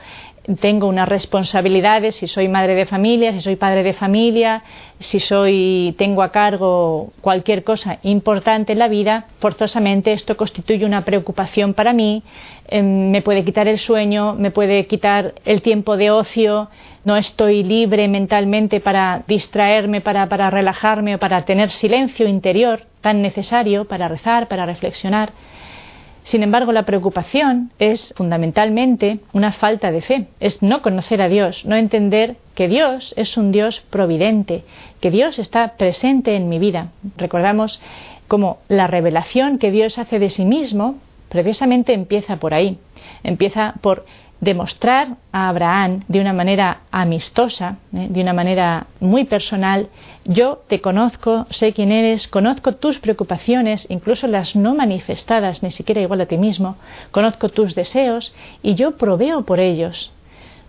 tengo 0.60 0.88
unas 0.88 1.08
responsabilidades, 1.08 2.16
si 2.16 2.28
soy 2.28 2.48
madre 2.48 2.76
de 2.76 2.86
familia, 2.86 3.32
si 3.32 3.42
soy 3.42 3.56
padre 3.56 3.84
de 3.84 3.94
familia, 3.94 4.64
si 5.00 5.20
soy 5.20 5.96
tengo 5.98 6.24
a 6.24 6.32
cargo 6.32 7.12
cualquier 7.22 7.64
cosa 7.64 8.00
importante 8.04 8.74
en 8.74 8.80
la 8.80 8.88
vida, 8.88 9.28
forzosamente 9.40 10.14
esto 10.14 10.38
constituye 10.38 10.86
una 10.86 11.06
preocupación 11.06 11.74
para 11.74 11.94
mí, 11.94 12.24
em, 12.68 13.12
me 13.12 13.22
puede 13.22 13.44
quitar 13.44 13.68
el 13.68 13.80
sueño, 13.80 14.36
me 14.36 14.52
puede 14.52 14.86
quitar 14.88 15.36
el 15.46 15.62
tiempo 15.62 15.98
de 15.98 16.12
ocio, 16.12 16.70
no 17.06 17.16
estoy 17.16 17.64
libre 17.64 18.08
mentalmente 18.08 18.80
para 18.80 19.24
distraerme, 19.28 20.02
para, 20.02 20.28
para 20.28 20.50
relajarme 20.50 21.16
o 21.16 21.20
para 21.20 21.44
tener 21.44 21.72
silencio 21.72 22.28
interior 22.28 22.90
tan 23.02 23.22
necesario 23.22 23.86
para 23.86 24.08
rezar, 24.08 24.48
para 24.48 24.66
reflexionar. 24.66 25.32
Sin 26.24 26.44
embargo, 26.44 26.72
la 26.72 26.84
preocupación 26.84 27.72
es 27.80 28.14
fundamentalmente 28.16 29.20
una 29.34 29.52
falta 29.52 29.92
de 29.92 30.02
fe, 30.02 30.28
es 30.40 30.62
no 30.62 30.82
conocer 30.82 31.22
a 31.22 31.30
Dios, 31.30 31.66
no 31.66 31.76
entender 31.76 32.36
que 32.56 32.68
Dios 32.68 33.14
es 33.18 33.38
un 33.38 33.52
Dios 33.52 33.82
providente, 33.90 34.64
que 35.00 35.12
Dios 35.12 35.40
está 35.40 35.74
presente 35.78 36.36
en 36.36 36.50
mi 36.50 36.60
vida. 36.60 36.90
Recordamos 37.18 37.80
como 38.28 38.60
la 38.68 38.86
revelación 38.86 39.58
que 39.58 39.72
Dios 39.72 39.98
hace 39.98 40.20
de 40.20 40.30
sí 40.30 40.46
mismo 40.46 40.98
precisamente 41.30 41.94
empieza 41.94 42.38
por 42.38 42.54
ahí, 42.54 42.78
empieza 43.24 43.76
por 43.82 44.06
demostrar 44.42 45.18
a 45.32 45.50
Abraham 45.50 46.04
de 46.08 46.22
una 46.22 46.34
manera 46.34 46.82
amistosa, 46.92 47.78
¿eh? 47.94 48.08
de 48.10 48.22
una 48.22 48.34
manera 48.34 48.88
muy 49.00 49.26
personal, 49.26 49.90
yo 50.26 50.62
te 50.68 50.80
conozco, 50.80 51.46
sé 51.50 51.74
quién 51.74 51.92
eres, 51.92 52.28
conozco 52.28 52.76
tus 52.76 53.00
preocupaciones, 53.00 53.86
incluso 53.90 54.28
las 54.28 54.56
no 54.56 54.76
manifestadas, 54.76 55.62
ni 55.62 55.72
siquiera 55.72 56.02
igual 56.02 56.22
a 56.22 56.26
ti 56.26 56.38
mismo, 56.38 56.78
conozco 57.12 57.50
tus 57.50 57.76
deseos 57.76 58.34
y 58.64 58.76
yo 58.76 58.98
proveo 58.98 59.44
por 59.44 59.60
ellos. 59.60 60.12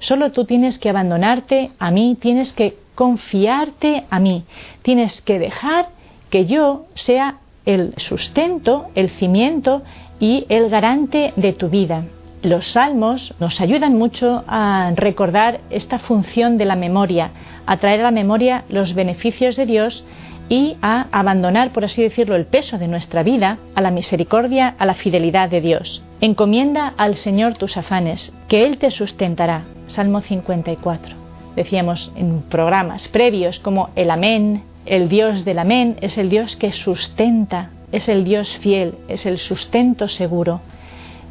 Solo 0.01 0.33
tú 0.33 0.45
tienes 0.47 0.79
que 0.79 0.89
abandonarte 0.89 1.71
a 1.79 1.91
mí, 1.91 2.17
tienes 2.21 2.53
que 2.53 2.77
confiarte 2.95 4.05
a 4.11 4.19
mí, 4.19 4.45
tienes 4.83 5.21
que 5.21 5.39
dejar 5.39 5.91
que 6.31 6.47
yo 6.47 6.87
sea 6.95 7.37
el 7.67 7.95
sustento, 7.99 8.89
el 8.95 9.11
cimiento 9.11 9.83
y 10.19 10.47
el 10.49 10.71
garante 10.71 11.33
de 11.37 11.53
tu 11.53 11.69
vida 11.69 12.05
los 12.43 12.73
salmos 12.73 13.35
nos 13.39 13.61
ayudan 13.61 13.99
mucho 13.99 14.45
a 14.47 14.93
recordar 14.97 15.61
esta 15.71 15.99
función 15.99 16.59
de 16.59 16.65
la 16.65 16.77
memoria, 16.77 17.31
a 17.67 17.77
traer 17.77 18.01
a 18.01 18.05
la 18.05 18.11
memoria 18.11 18.65
los 18.69 18.95
beneficios 18.95 19.57
de 19.57 19.67
Dios 19.67 20.05
y 20.49 20.77
a 20.83 21.07
abandonar, 21.13 21.73
por 21.73 21.85
así 21.85 22.03
decirlo, 22.03 22.35
el 22.37 22.47
peso 22.47 22.79
de 22.79 22.89
nuestra 22.89 23.23
vida 23.23 23.59
a 23.75 23.81
la 23.81 23.91
misericordia, 23.91 24.75
a 24.79 24.87
la 24.87 24.95
fidelidad 24.95 25.49
de 25.49 25.61
Dios. 25.61 26.03
Encomienda 26.21 26.93
al 26.97 27.17
Señor 27.17 27.55
tus 27.55 27.77
afanes, 27.77 28.33
que 28.49 28.67
Él 28.67 28.79
te 28.79 28.91
sustentará. 28.91 29.65
Salmo 29.87 30.21
54. 30.21 31.15
Decíamos 31.57 32.11
en 32.17 32.43
programas 32.43 33.09
previos 33.09 33.61
como 33.61 33.91
el 33.97 34.11
Amén, 34.11 34.63
el 34.87 35.09
Dios 35.09 35.45
del 35.45 35.59
Amén 35.59 35.97
es 36.01 36.17
el 36.17 36.31
Dios 36.31 36.57
que 36.57 36.73
sustenta, 36.73 37.71
es 37.93 38.09
el 38.09 38.25
Dios 38.25 38.57
fiel, 38.59 38.95
es 39.09 39.27
el 39.27 39.39
sustento 39.39 40.09
seguro. 40.09 40.61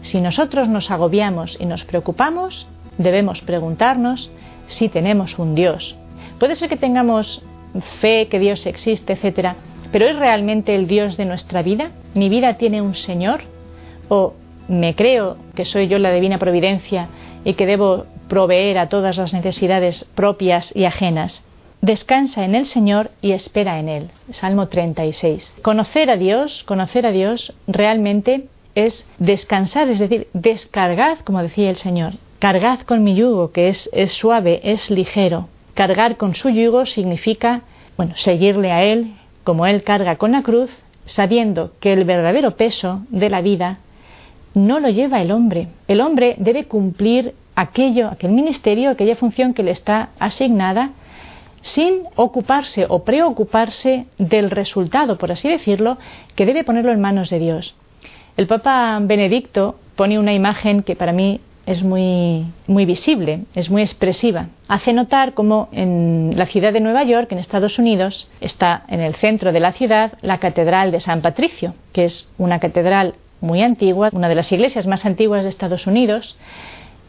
Si 0.01 0.21
nosotros 0.21 0.69
nos 0.69 0.91
agobiamos 0.91 1.57
y 1.59 1.65
nos 1.65 1.83
preocupamos, 1.83 2.67
debemos 2.97 3.41
preguntarnos 3.41 4.31
si 4.67 4.89
tenemos 4.89 5.37
un 5.39 5.55
Dios. 5.55 5.95
Puede 6.39 6.55
ser 6.55 6.69
que 6.69 6.77
tengamos 6.77 7.43
fe 7.99 8.27
que 8.27 8.39
Dios 8.39 8.65
existe, 8.65 9.13
etcétera, 9.13 9.55
pero 9.91 10.05
¿es 10.05 10.15
realmente 10.15 10.75
el 10.75 10.87
Dios 10.87 11.17
de 11.17 11.25
nuestra 11.25 11.63
vida? 11.63 11.91
¿Mi 12.13 12.29
vida 12.29 12.55
tiene 12.55 12.81
un 12.81 12.95
Señor? 12.95 13.41
¿O 14.07 14.33
me 14.67 14.95
creo 14.95 15.37
que 15.55 15.65
soy 15.65 15.87
yo 15.87 15.97
la 15.99 16.11
divina 16.11 16.37
providencia 16.37 17.09
y 17.43 17.53
que 17.53 17.65
debo 17.65 18.05
proveer 18.27 18.77
a 18.77 18.89
todas 18.89 19.17
las 19.17 19.33
necesidades 19.33 20.05
propias 20.15 20.75
y 20.75 20.85
ajenas? 20.85 21.43
Descansa 21.81 22.43
en 22.43 22.55
el 22.55 22.65
Señor 22.65 23.11
y 23.21 23.31
espera 23.31 23.79
en 23.79 23.89
Él. 23.89 24.11
Salmo 24.31 24.67
36. 24.67 25.53
Conocer 25.61 26.09
a 26.09 26.17
Dios, 26.17 26.63
conocer 26.63 27.05
a 27.05 27.11
Dios 27.11 27.53
realmente 27.67 28.47
es 28.75 29.05
descansar, 29.17 29.89
es 29.89 29.99
decir, 29.99 30.27
descargad, 30.33 31.19
como 31.19 31.41
decía 31.41 31.69
el 31.69 31.75
Señor, 31.75 32.13
cargad 32.39 32.81
con 32.81 33.03
mi 33.03 33.15
yugo, 33.15 33.51
que 33.51 33.67
es, 33.67 33.89
es 33.93 34.11
suave, 34.11 34.61
es 34.63 34.89
ligero. 34.89 35.47
Cargar 35.73 36.17
con 36.17 36.35
su 36.35 36.49
yugo 36.49 36.85
significa, 36.85 37.61
bueno, 37.97 38.13
seguirle 38.15 38.71
a 38.71 38.83
Él, 38.83 39.15
como 39.43 39.65
Él 39.65 39.83
carga 39.83 40.17
con 40.17 40.31
la 40.31 40.43
cruz, 40.43 40.69
sabiendo 41.05 41.73
que 41.79 41.93
el 41.93 42.03
verdadero 42.03 42.55
peso 42.55 43.01
de 43.09 43.29
la 43.29 43.41
vida 43.41 43.79
no 44.53 44.79
lo 44.79 44.89
lleva 44.89 45.21
el 45.21 45.31
hombre. 45.31 45.69
El 45.87 46.01
hombre 46.01 46.35
debe 46.37 46.65
cumplir 46.65 47.33
aquello, 47.55 48.07
aquel 48.07 48.31
ministerio, 48.31 48.89
aquella 48.89 49.15
función 49.15 49.53
que 49.53 49.63
le 49.63 49.71
está 49.71 50.09
asignada, 50.19 50.91
sin 51.61 52.03
ocuparse 52.15 52.85
o 52.87 53.03
preocuparse 53.03 54.05
del 54.17 54.49
resultado, 54.49 55.17
por 55.17 55.31
así 55.31 55.49
decirlo, 55.49 55.97
que 56.35 56.45
debe 56.45 56.63
ponerlo 56.63 56.91
en 56.91 57.01
manos 57.01 57.29
de 57.29 57.39
Dios. 57.39 57.75
El 58.37 58.47
Papa 58.47 58.99
Benedicto 59.01 59.75
pone 59.95 60.17
una 60.19 60.33
imagen 60.33 60.83
que 60.83 60.95
para 60.95 61.11
mí 61.11 61.41
es 61.65 61.83
muy, 61.83 62.45
muy 62.65 62.85
visible, 62.85 63.41
es 63.53 63.69
muy 63.69 63.83
expresiva. 63.83 64.47
Hace 64.67 64.91
notar 64.91 65.35
cómo 65.35 65.69
en 65.71 66.33
la 66.35 66.47
ciudad 66.47 66.73
de 66.73 66.79
Nueva 66.79 67.03
York, 67.03 67.31
en 67.31 67.37
Estados 67.37 67.77
Unidos, 67.77 68.27
está 68.41 68.85
en 68.87 69.01
el 69.01 69.13
centro 69.13 69.51
de 69.51 69.59
la 69.59 69.71
ciudad 69.73 70.13
la 70.21 70.39
Catedral 70.39 70.91
de 70.91 70.99
San 70.99 71.21
Patricio, 71.21 71.75
que 71.93 72.05
es 72.05 72.27
una 72.39 72.59
catedral 72.59 73.13
muy 73.39 73.61
antigua, 73.61 74.09
una 74.13 74.29
de 74.29 74.35
las 74.35 74.51
iglesias 74.51 74.87
más 74.87 75.05
antiguas 75.05 75.43
de 75.43 75.49
Estados 75.49 75.85
Unidos, 75.85 76.37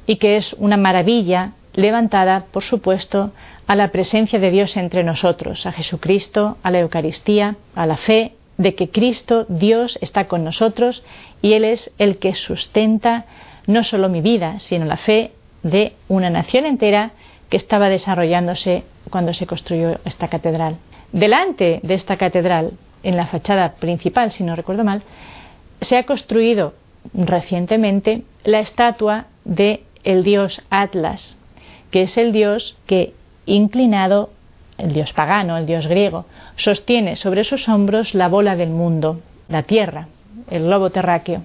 y 0.07 0.17
que 0.17 0.37
es 0.37 0.55
una 0.59 0.77
maravilla 0.77 1.53
levantada, 1.73 2.45
por 2.51 2.63
supuesto, 2.63 3.33
a 3.67 3.77
la 3.77 3.89
presencia 3.89 4.39
de 4.39 4.51
Dios 4.51 4.77
entre 4.77 5.05
nosotros, 5.05 5.65
a 5.65 5.73
Jesucristo, 5.73 6.59
a 6.63 6.71
la 6.71 6.81
Eucaristía, 6.81 7.57
a 7.75 7.87
la 7.87 7.97
fe 7.97 8.33
de 8.61 8.75
que 8.75 8.91
Cristo, 8.91 9.47
Dios, 9.49 9.99
está 10.03 10.29
con 10.29 10.45
nosotros 10.45 11.03
y 11.41 11.55
Él 11.55 11.65
es 11.65 11.91
el 11.97 12.19
que 12.19 12.35
sustenta 12.35 13.25
no 13.67 13.85
solo 13.85 14.11
mi 14.11 14.21
vida, 14.21 14.59
sino 14.59 14.85
la 14.85 14.99
fe 14.99 15.33
de 15.63 15.95
una 16.09 16.29
nación 16.29 16.67
entera 16.67 17.13
que 17.49 17.57
estaba 17.57 17.89
desarrollándose 17.89 18.85
cuando 19.09 19.33
se 19.33 19.47
construyó 19.47 19.99
esta 20.05 20.29
catedral. 20.29 20.77
Delante 21.11 21.81
de 21.83 21.95
esta 21.95 22.19
catedral, 22.19 22.73
en 23.03 23.17
la 23.17 23.29
fachada 23.29 23.77
principal, 23.77 24.31
si 24.31 24.45
no 24.45 24.55
recuerdo 24.55 24.85
mal, 24.85 25.03
se 25.81 25.97
ha 25.97 26.05
construido 26.05 26.75
recientemente 27.15 28.25
la 28.45 28.61
estatua 28.61 29.25
de 29.47 29.85
el 30.05 30.23
dios 30.23 30.61
Atlas, 30.69 31.39
que 31.91 32.03
es 32.03 32.19
el 32.19 32.33
dios 32.33 32.77
que 32.85 33.15
inclinado, 33.47 34.29
el 34.81 34.93
dios 34.93 35.13
pagano, 35.13 35.57
el 35.57 35.67
dios 35.67 35.87
griego, 35.87 36.27
sostiene 36.57 37.17
sobre 37.17 37.45
sus 37.45 37.69
hombros 37.69 38.15
la 38.15 38.29
bola 38.29 38.57
del 38.57 38.71
mundo, 38.71 39.21
la 39.49 39.63
tierra, 39.63 40.09
el 40.51 40.65
globo 40.65 40.91
terráqueo. 40.91 41.43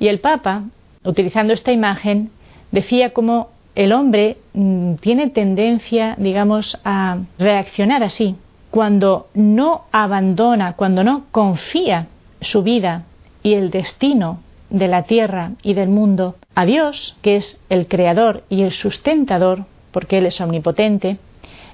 Y 0.00 0.08
el 0.08 0.20
Papa, 0.20 0.64
utilizando 1.04 1.52
esta 1.52 1.72
imagen, 1.72 2.30
decía 2.70 3.10
cómo 3.10 3.50
el 3.74 3.92
hombre 3.92 4.38
mm, 4.54 4.94
tiene 4.94 5.30
tendencia, 5.30 6.14
digamos, 6.18 6.78
a 6.84 7.18
reaccionar 7.38 8.02
así, 8.02 8.36
cuando 8.70 9.28
no 9.34 9.84
abandona, 9.92 10.74
cuando 10.74 11.04
no 11.04 11.24
confía 11.30 12.06
su 12.40 12.62
vida 12.62 13.04
y 13.42 13.54
el 13.54 13.70
destino 13.70 14.40
de 14.70 14.88
la 14.88 15.04
tierra 15.04 15.52
y 15.62 15.74
del 15.74 15.88
mundo 15.88 16.36
a 16.54 16.64
Dios, 16.64 17.16
que 17.22 17.36
es 17.36 17.58
el 17.70 17.86
creador 17.86 18.44
y 18.48 18.62
el 18.62 18.72
sustentador, 18.72 19.64
porque 19.92 20.18
Él 20.18 20.26
es 20.26 20.40
omnipotente, 20.40 21.18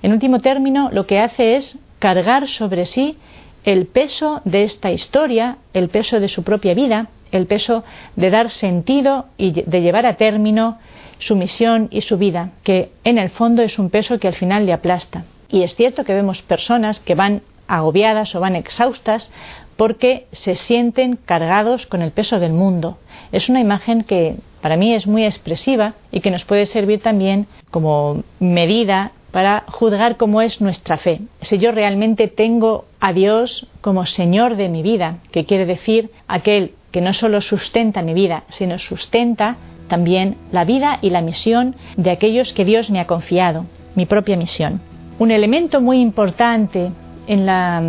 en 0.05 0.13
último 0.13 0.41
término 0.41 0.91
lo 0.93 1.07
que 1.07 1.19
hace 1.19 1.57
es 1.57 1.79
cargar 1.99 2.47
sobre 2.47 2.85
sí 2.85 3.17
el 3.65 3.87
peso 3.87 4.43
de 4.45 4.65
esta 4.65 4.93
historia, 4.93 5.57
el 5.73 5.89
peso 5.89 6.21
de 6.21 6.29
su 6.29 6.43
propia 6.43 6.75
vida, 6.75 7.09
el 7.33 7.47
peso 7.47 7.85
de 8.15 8.29
dar 8.29 8.51
sentido 8.51 9.25
y 9.39 9.63
de 9.63 9.81
llevar 9.81 10.05
a 10.05 10.19
término 10.19 10.77
su 11.19 11.37
misión 11.37 11.89
y 11.91 12.03
su 12.03 12.19
vida, 12.19 12.51
que 12.65 12.91
en 13.05 13.17
el 13.17 13.31
fondo 13.31 13.63
es 13.63 13.79
un 13.79 13.89
peso 13.89 14.19
que 14.19 14.29
al 14.29 14.35
final 14.35 14.67
le 14.67 14.75
aplasta. 14.75 15.25
Y 15.49 15.63
es 15.63 15.75
cierto 15.75 16.05
que 16.05 16.13
vemos 16.13 16.43
personas 16.43 17.01
que 17.01 17.15
van 17.15 17.41
agobiadas 17.67 18.35
o 18.35 18.41
van 18.41 18.57
exhaustas 18.57 19.31
porque 19.79 20.27
se 20.33 20.55
sienten 20.55 21.17
cargados 21.17 21.87
con 21.87 22.03
el 22.03 22.11
peso 22.11 22.41
del 22.41 22.53
mundo. 22.53 22.99
Es 23.33 23.49
una 23.49 23.61
imagen 23.61 24.05
que 24.05 24.37
para 24.61 24.77
mí 24.77 24.93
es 24.93 25.07
muy 25.07 25.25
expresiva 25.25 25.95
y 26.13 26.21
que 26.21 26.31
nos 26.31 26.45
puede 26.45 26.67
servir 26.67 27.01
también 27.01 27.47
como 27.71 28.23
medida 28.39 29.13
para 29.35 29.65
juzgar 29.67 30.17
cómo 30.17 30.43
es 30.43 30.61
nuestra 30.61 30.97
fe. 30.97 31.23
Si 31.41 31.59
yo 31.59 31.73
realmente 31.73 32.29
tengo 32.29 32.85
a 33.01 33.13
Dios 33.13 33.67
como 33.81 34.07
Señor 34.07 34.55
de 34.55 34.69
mi 34.69 34.81
vida, 34.81 35.17
que 35.33 35.45
quiere 35.45 35.67
decir 35.67 36.13
aquel 36.29 36.71
que 36.93 37.01
no 37.01 37.13
solo 37.13 37.41
sustenta 37.41 38.03
mi 38.03 38.15
vida, 38.15 38.45
sino 38.49 38.79
sustenta 38.79 39.57
también 39.89 40.37
la 40.53 40.65
vida 40.65 41.01
y 41.03 41.11
la 41.11 41.21
misión 41.21 41.75
de 41.97 42.13
aquellos 42.13 42.53
que 42.53 42.65
Dios 42.65 42.91
me 42.91 43.01
ha 43.01 43.09
confiado, 43.09 43.67
mi 43.97 44.07
propia 44.07 44.37
misión. 44.37 44.81
Un 45.19 45.33
elemento 45.33 45.81
muy 45.81 45.99
importante 45.99 46.93
en 47.27 47.45
la, 47.45 47.83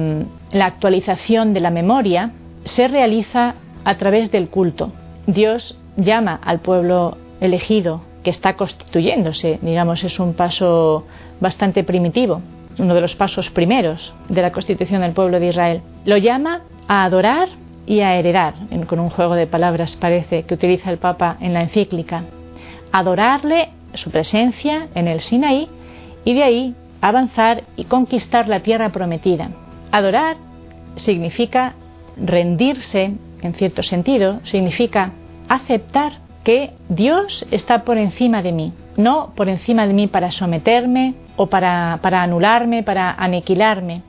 la 0.51 0.65
actualización 0.65 1.53
de 1.53 1.59
la 1.59 1.69
memoria 1.69 2.31
se 2.63 2.87
realiza 2.87 3.53
a 3.83 3.97
través 3.97 4.31
del 4.31 4.49
culto. 4.49 4.93
Dios 5.27 5.77
llama 5.95 6.39
al 6.43 6.59
pueblo 6.61 7.19
elegido 7.39 8.01
que 8.25 8.31
está 8.31 8.57
constituyéndose, 8.57 9.59
digamos, 9.61 10.03
es 10.03 10.19
un 10.19 10.33
paso 10.33 11.05
bastante 11.39 11.83
primitivo, 11.83 12.41
uno 12.79 12.95
de 12.95 13.01
los 13.01 13.15
pasos 13.15 13.51
primeros 13.51 14.15
de 14.29 14.41
la 14.41 14.51
constitución 14.51 15.01
del 15.01 15.13
pueblo 15.13 15.39
de 15.39 15.49
Israel. 15.49 15.81
Lo 16.05 16.17
llama 16.17 16.63
a 16.87 17.03
adorar 17.03 17.49
y 17.85 17.99
a 17.99 18.15
heredar, 18.15 18.55
con 18.87 18.99
un 18.99 19.11
juego 19.11 19.35
de 19.35 19.45
palabras 19.45 19.95
parece 19.95 20.41
que 20.41 20.55
utiliza 20.55 20.89
el 20.89 20.97
Papa 20.97 21.37
en 21.39 21.53
la 21.53 21.61
encíclica. 21.61 22.23
Adorarle 22.91 23.69
su 23.93 24.09
presencia 24.09 24.87
en 24.95 25.07
el 25.07 25.21
Sinaí 25.21 25.69
y 26.25 26.33
de 26.33 26.43
ahí 26.43 26.75
avanzar 27.01 27.61
y 27.77 27.83
conquistar 27.83 28.47
la 28.47 28.61
tierra 28.61 28.89
prometida. 28.89 29.51
Adorar 29.91 30.37
significa 30.95 31.75
rendirse, 32.17 33.13
en 33.43 33.53
cierto 33.53 33.83
sentido, 33.83 34.39
significa 34.45 35.11
aceptar 35.47 36.24
que 36.45 36.73
Dios 36.89 37.45
está 37.49 37.83
por 37.83 37.97
encima 37.97 38.43
de 38.43 38.51
mí, 38.51 38.71
no 38.95 39.33
por 39.35 39.49
encima 39.49 39.87
de 39.87 39.93
mí 39.93 40.05
para 40.05 40.29
someterme 40.31 41.15
o 41.35 41.47
para, 41.47 41.99
anularme, 42.03 42.83
para 42.83 43.11
aniquilarme, 43.11 44.03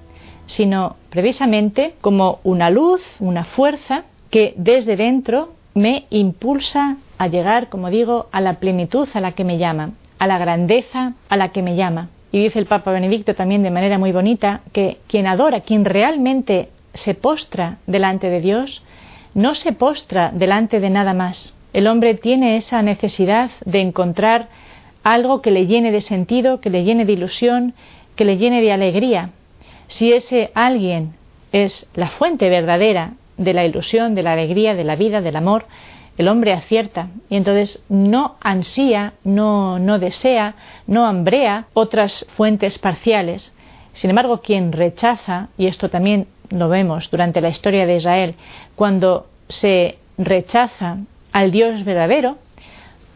sino 0.45 0.97
precisamente 1.09 1.95
como 2.03 2.39
una 2.45 2.69
luz, 2.69 3.03
una 3.21 3.45
fuerza 3.45 4.05
que 4.31 4.53
desde 4.59 4.97
dentro 4.97 5.55
me 5.75 6.05
impulsa 6.11 6.99
a 7.17 7.27
llegar, 7.27 7.71
como 7.71 7.89
digo, 7.89 8.29
a 8.33 8.43
la 8.43 8.61
plenitud 8.61 9.09
a 9.15 9.21
la 9.21 9.33
que 9.33 9.45
me 9.45 9.57
llama, 9.57 9.93
a 10.19 10.27
la 10.27 10.37
grandeza 10.37 11.15
a 11.31 11.37
la 11.39 11.49
que 11.49 11.63
me 11.63 11.75
llama. 11.75 12.11
Y 12.33 12.43
dice 12.43 12.59
el 12.59 12.67
Papa 12.67 12.93
Benedicto 12.93 13.35
también 13.35 13.63
de 13.63 13.71
manera 13.71 13.99
muy 13.99 14.13
bonita 14.13 14.61
que 14.73 14.99
quien 15.07 15.27
adora, 15.27 15.63
quien 15.63 15.87
realmente 15.87 16.69
se 16.93 17.15
postra 17.15 17.79
delante 17.87 18.29
de 18.29 18.43
Dios, 18.43 18.83
no 19.33 19.55
se 19.55 19.73
postra 19.73 20.33
delante 20.35 20.81
de 20.81 20.91
nada 20.91 21.15
más. 21.15 21.56
El 21.77 21.89
hombre 21.89 22.15
tiene 22.15 22.57
esa 22.57 22.81
necesidad 22.81 23.51
de 23.67 23.83
encontrar 23.83 24.49
algo 25.05 25.43
que 25.43 25.51
le 25.51 25.67
llene 25.67 25.93
de 25.93 26.01
sentido, 26.01 26.63
que 26.63 26.71
le 26.71 26.85
llene 26.85 27.05
de 27.05 27.13
ilusión, 27.13 27.75
que 28.15 28.25
le 28.25 28.39
llene 28.39 28.63
de 28.63 28.73
alegría. 28.73 29.33
Si 29.87 30.11
ese 30.11 30.51
alguien 30.55 31.17
es 31.53 31.87
la 31.93 32.09
fuente 32.09 32.49
verdadera 32.49 33.13
de 33.37 33.53
la 33.53 33.67
ilusión, 33.67 34.15
de 34.15 34.23
la 34.23 34.33
alegría, 34.33 34.75
de 34.75 34.85
la 34.85 34.97
vida, 34.97 35.21
del 35.21 35.37
amor, 35.37 35.67
el 36.17 36.29
hombre 36.29 36.55
acierta 36.55 37.11
y 37.29 37.37
entonces 37.37 37.83
no 37.91 38.37
ansía, 38.41 39.13
no, 39.23 39.79
no 39.79 39.99
desea, 39.99 40.55
no 40.87 41.05
hambrea 41.05 41.67
otras 41.75 42.27
fuentes 42.31 42.79
parciales. 42.79 43.53
Sin 43.93 44.09
embargo, 44.09 44.41
quien 44.41 44.73
rechaza, 44.73 45.49
y 45.59 45.67
esto 45.67 45.91
también 45.91 46.27
lo 46.49 46.71
vemos 46.71 47.11
durante 47.11 47.43
la 47.43 47.51
historia 47.51 47.85
de 47.85 47.97
Israel, 47.97 48.35
cuando 48.77 49.27
se 49.51 49.99
rechaza 50.17 51.01
al 51.37 51.51
Dios 51.51 51.85
verdadero, 51.85 52.39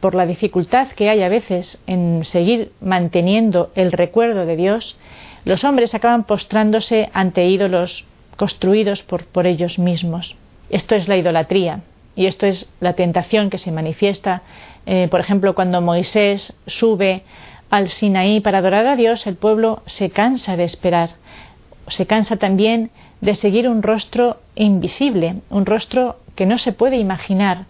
por 0.00 0.14
la 0.14 0.26
dificultad 0.26 0.88
que 0.88 1.09
hay 1.09 1.22
a 1.22 1.30
veces 1.30 1.78
en 1.87 2.22
seguir 2.26 2.70
manteniendo 2.83 3.70
el 3.74 3.92
recuerdo 3.92 4.44
de 4.44 4.56
Dios, 4.56 4.98
los 5.46 5.64
hombres 5.64 5.94
acaban 5.94 6.24
postrándose 6.24 7.09
ante 7.14 7.46
ídolos 7.46 8.04
construidos 8.37 9.02
por, 9.02 9.24
por 9.24 9.46
ellos 9.46 9.78
mismos. 9.78 10.37
Esto 10.68 10.96
es 10.96 11.09
la 11.09 11.16
idolatría 11.16 11.80
y 12.14 12.26
esto 12.26 12.44
es 12.44 12.70
la 12.80 12.92
tentación 12.92 13.48
que 13.48 13.56
se 13.56 13.72
manifiesta, 13.72 14.42
eh, 14.85 15.09
por 15.11 15.20
ejemplo, 15.20 15.54
cuando 15.54 15.80
Moisés 15.80 16.52
sube 16.66 17.22
al 17.70 17.88
Sinaí 17.88 18.40
para 18.40 18.59
adorar 18.59 18.87
a 18.87 18.96
Dios, 18.96 19.26
el 19.26 19.37
pueblo 19.37 19.83
se 19.87 20.11
cansa 20.11 20.59
de 20.59 20.64
esperar, 20.64 21.12
se 21.88 22.04
cansa 22.04 22.37
también 22.37 22.90
de 23.22 23.35
seguir 23.35 23.66
un 23.66 23.83
rostro 23.83 24.42
invisible, 24.56 25.37
un 25.48 25.64
rostro 25.64 26.18
que 26.35 26.44
no 26.44 26.59
se 26.59 26.72
puede 26.72 26.98
imaginar, 26.98 27.64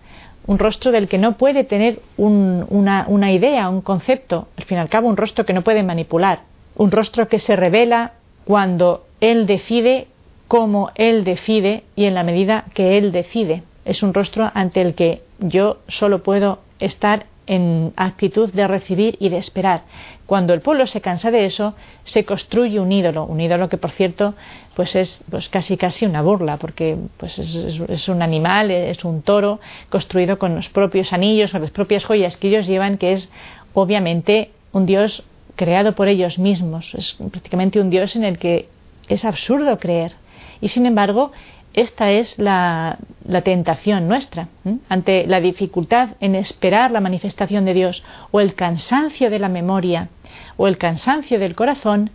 un 0.51 0.59
rostro 0.59 0.91
del 0.91 1.07
que 1.07 1.17
no 1.17 1.37
puede 1.37 1.63
tener 1.63 2.01
una, 2.17 3.05
una 3.07 3.31
idea, 3.31 3.69
un 3.69 3.83
concepto, 3.83 4.49
al 4.59 4.65
fin 4.65 4.79
y 4.79 4.81
al 4.81 4.89
cabo 4.89 5.07
un 5.07 5.17
rostro 5.17 5.47
que 5.47 5.53
no 5.53 5.63
puede 5.63 5.85
manipular, 5.85 6.41
un 6.75 6.91
rostro 6.91 7.29
que 7.29 7.39
se 7.39 7.55
revela 7.55 8.15
cuando 8.45 9.07
Él 9.21 9.47
decide, 9.47 10.09
como 10.49 10.91
Él 10.97 11.23
decide 11.23 11.85
y 11.95 12.07
en 12.07 12.15
la 12.15 12.25
medida 12.25 12.65
que 12.75 12.99
Él 12.99 13.13
decide. 13.13 13.63
Es 13.85 14.03
un 14.03 14.13
rostro 14.13 14.51
ante 14.53 14.81
el 14.81 14.97
que 14.97 15.23
yo 15.39 15.79
solo 15.87 16.25
puedo 16.25 16.59
estar 16.81 17.27
en 17.51 17.93
actitud 17.97 18.53
de 18.53 18.69
recibir 18.69 19.17
y 19.19 19.29
de 19.29 19.37
esperar. 19.37 19.83
Cuando 20.27 20.55
el 20.55 20.61
pueblo 20.61 20.87
se 20.87 21.01
cansa 21.01 21.33
de 21.33 21.47
eso, 21.47 21.75
se 22.05 22.25
construye 22.25 22.79
un 22.79 22.93
ídolo, 22.93 23.25
un 23.25 23.41
ídolo 23.41 23.69
que 23.69 23.77
por 23.77 23.91
cierto 23.91 24.35
pues 24.77 24.95
es 24.95 25.21
pues 25.29 25.49
casi 25.49 25.77
casi 25.77 26.07
una 26.07 26.23
burla, 26.23 26.59
porque 26.59 26.97
pues 27.17 27.41
es, 27.41 28.09
un 28.09 28.23
animal, 28.23 28.71
es 28.71 29.05
un 29.05 29.23
toro 29.23 29.59
construido 29.89 30.39
con 30.39 30.55
los 30.55 30.69
propios 30.69 31.13
anillos 31.13 31.53
o 31.53 31.59
las 31.59 31.73
propias 31.73 32.05
joyas 32.05 32.37
que 32.37 32.47
ellos 32.47 32.69
llevan, 32.69 32.99
que 32.99 33.11
es 33.11 33.31
obviamente 33.75 34.53
un 34.71 34.87
dios 34.87 35.25
creado 35.57 35.97
por 35.97 36.07
ellos 36.07 36.39
mismos. 36.39 36.95
Es 36.95 37.17
prácticamente 37.33 37.81
un 37.81 37.91
Dios 37.91 38.15
en 38.15 38.23
el 38.23 38.39
que 38.39 38.69
es 39.09 39.25
absurdo 39.25 39.77
creer. 39.81 40.13
Y 40.61 40.69
sin 40.69 40.87
embargo, 40.87 41.33
esta 41.75 42.11
es 42.11 42.39
la, 42.39 42.99
tentación 43.45 44.09
nuestra. 44.09 44.49
Ante 44.89 45.27
la 45.27 45.41
dificultad 45.41 46.11
en 46.21 46.35
esperar 46.35 46.91
la 46.91 47.01
manifestación 47.01 47.65
de 47.65 47.75
Dios 47.75 48.03
o 48.33 48.41
el 48.41 48.55
cansancio 48.55 49.31
de 49.31 49.39
la 49.39 49.49
memoria 49.49 50.09
o 50.57 50.67
el 50.67 50.79
cansancio 50.79 51.39
del 51.39 51.55
corazón, 51.55 52.11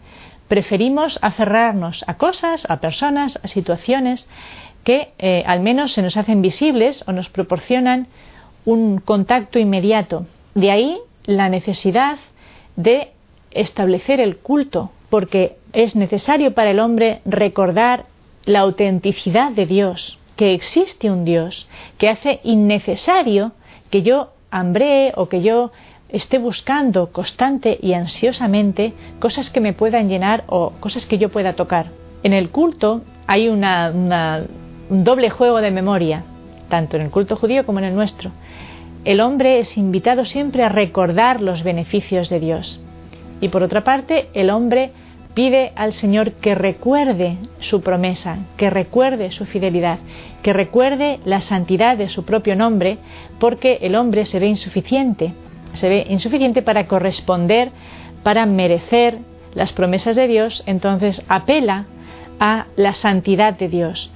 preferimos 0.47 1.17
aferrarnos 1.21 2.03
a 2.07 2.15
cosas, 2.15 2.69
a 2.69 2.81
personas, 2.81 3.39
a 3.43 3.47
situaciones 3.47 4.27
que 4.83 5.13
eh, 5.17 5.43
al 5.47 5.61
menos 5.61 5.93
se 5.93 6.01
nos 6.01 6.17
hacen 6.17 6.41
visibles 6.41 7.03
o 7.07 7.13
nos 7.13 7.29
proporcionan 7.29 8.07
un 8.65 8.99
contacto 8.99 9.57
inmediato. 9.57 10.27
De 10.53 10.69
ahí 10.71 10.97
la 11.23 11.49
necesidad 11.49 12.17
de 12.75 13.11
establecer 13.51 14.19
el 14.19 14.37
culto, 14.37 14.91
porque 15.09 15.57
es 15.71 15.95
necesario 15.95 16.53
para 16.53 16.71
el 16.71 16.79
hombre 16.79 17.21
recordar 17.25 18.05
la 18.45 18.59
autenticidad 18.59 19.51
de 19.51 19.65
Dios, 19.65 20.17
que 20.35 20.53
existe 20.53 21.09
un 21.09 21.25
Dios, 21.25 21.67
que 21.97 22.09
hace 22.09 22.39
innecesario 22.43 23.53
que 23.89 24.01
yo 24.01 24.29
hambree 24.51 25.13
o 25.15 25.29
que 25.29 25.41
yo 25.41 25.71
esté 26.09 26.37
buscando 26.37 27.11
constante 27.11 27.77
y 27.81 27.93
ansiosamente 27.93 28.93
cosas 29.19 29.49
que 29.49 29.59
me 29.59 29.73
puedan 29.73 30.09
llenar 30.09 30.43
o 30.47 30.71
cosas 30.79 31.05
que 31.05 31.17
yo 31.17 31.29
pueda 31.29 31.53
tocar. 31.53 31.87
En 32.23 32.33
el 32.33 32.49
culto 32.49 33.01
hay 33.27 33.47
una, 33.47 33.91
un 34.89 35.03
doble 35.03 35.29
juego 35.29 35.61
de 35.61 35.71
memoria, 35.71 36.23
tanto 36.69 36.95
en 36.95 37.03
el 37.03 37.09
culto 37.09 37.35
judío 37.35 37.65
como 37.65 37.79
en 37.79 37.85
el 37.85 37.95
nuestro. 37.95 38.31
El 39.03 39.19
hombre 39.19 39.59
es 39.59 39.77
invitado 39.77 40.25
siempre 40.25 40.63
a 40.63 40.69
recordar 40.69 41.41
los 41.41 41.63
beneficios 41.63 42.29
de 42.29 42.39
Dios. 42.39 42.79
Y 43.41 43.49
por 43.49 43.63
otra 43.63 43.83
parte, 43.83 44.29
el 44.33 44.49
hombre 44.49 44.91
pide 45.35 45.73
al 45.75 45.93
Señor 45.93 46.31
que 46.31 46.55
recuerde 46.55 47.37
su 47.59 47.81
promesa, 47.81 48.39
que 48.57 48.71
recuerde 48.71 49.29
su 49.29 49.45
fidelidad, 49.45 49.99
que 50.41 50.53
recuerde 50.53 51.19
la 51.25 51.41
santidad 51.41 51.97
de 51.97 52.09
su 52.09 52.23
propio 52.23 52.55
nombre, 52.55 52.97
porque 53.37 53.79
el 53.81 53.95
hombre 53.95 54.25
se 54.25 54.39
ve 54.39 54.47
insuficiente, 54.47 55.33
se 55.73 55.89
ve 55.89 56.07
insuficiente 56.09 56.61
para 56.61 56.87
corresponder, 56.87 57.69
para 58.23 58.45
merecer 58.45 59.19
las 59.53 59.73
promesas 59.73 60.15
de 60.15 60.27
Dios, 60.27 60.63
entonces 60.65 61.23
apela 61.27 61.85
a 62.39 62.65
la 62.77 62.93
santidad 62.93 63.53
de 63.53 63.67
Dios. 63.67 64.11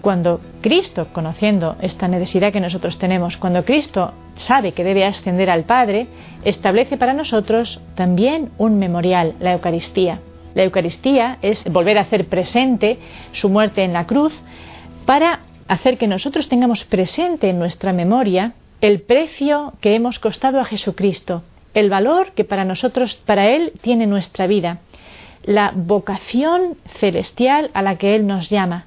Cuando 0.00 0.40
Cristo, 0.62 1.08
conociendo 1.12 1.76
esta 1.80 2.08
necesidad 2.08 2.52
que 2.52 2.60
nosotros 2.60 2.98
tenemos, 2.98 3.36
cuando 3.36 3.64
Cristo 3.64 4.12
sabe 4.36 4.72
que 4.72 4.84
debe 4.84 5.04
ascender 5.04 5.50
al 5.50 5.64
Padre, 5.64 6.06
establece 6.44 6.96
para 6.96 7.14
nosotros 7.14 7.80
también 7.94 8.50
un 8.58 8.78
memorial, 8.78 9.34
la 9.38 9.52
Eucaristía. 9.52 10.20
La 10.54 10.64
Eucaristía 10.64 11.38
es 11.42 11.64
volver 11.64 11.98
a 11.98 12.02
hacer 12.02 12.26
presente 12.26 12.98
su 13.32 13.48
muerte 13.48 13.84
en 13.84 13.92
la 13.92 14.06
cruz 14.06 14.34
para 15.06 15.40
hacer 15.68 15.98
que 15.98 16.06
nosotros 16.06 16.48
tengamos 16.48 16.84
presente 16.84 17.48
en 17.48 17.58
nuestra 17.58 17.92
memoria 17.92 18.52
el 18.80 19.00
precio 19.00 19.72
que 19.80 19.94
hemos 19.94 20.18
costado 20.18 20.60
a 20.60 20.64
Jesucristo, 20.64 21.42
el 21.72 21.88
valor 21.88 22.32
que 22.32 22.44
para 22.44 22.64
nosotros, 22.64 23.16
para 23.16 23.48
Él, 23.48 23.72
tiene 23.80 24.06
nuestra 24.06 24.46
vida, 24.46 24.80
la 25.44 25.72
vocación 25.74 26.76
celestial 26.98 27.70
a 27.74 27.82
la 27.82 27.96
que 27.96 28.14
Él 28.14 28.26
nos 28.26 28.50
llama. 28.50 28.86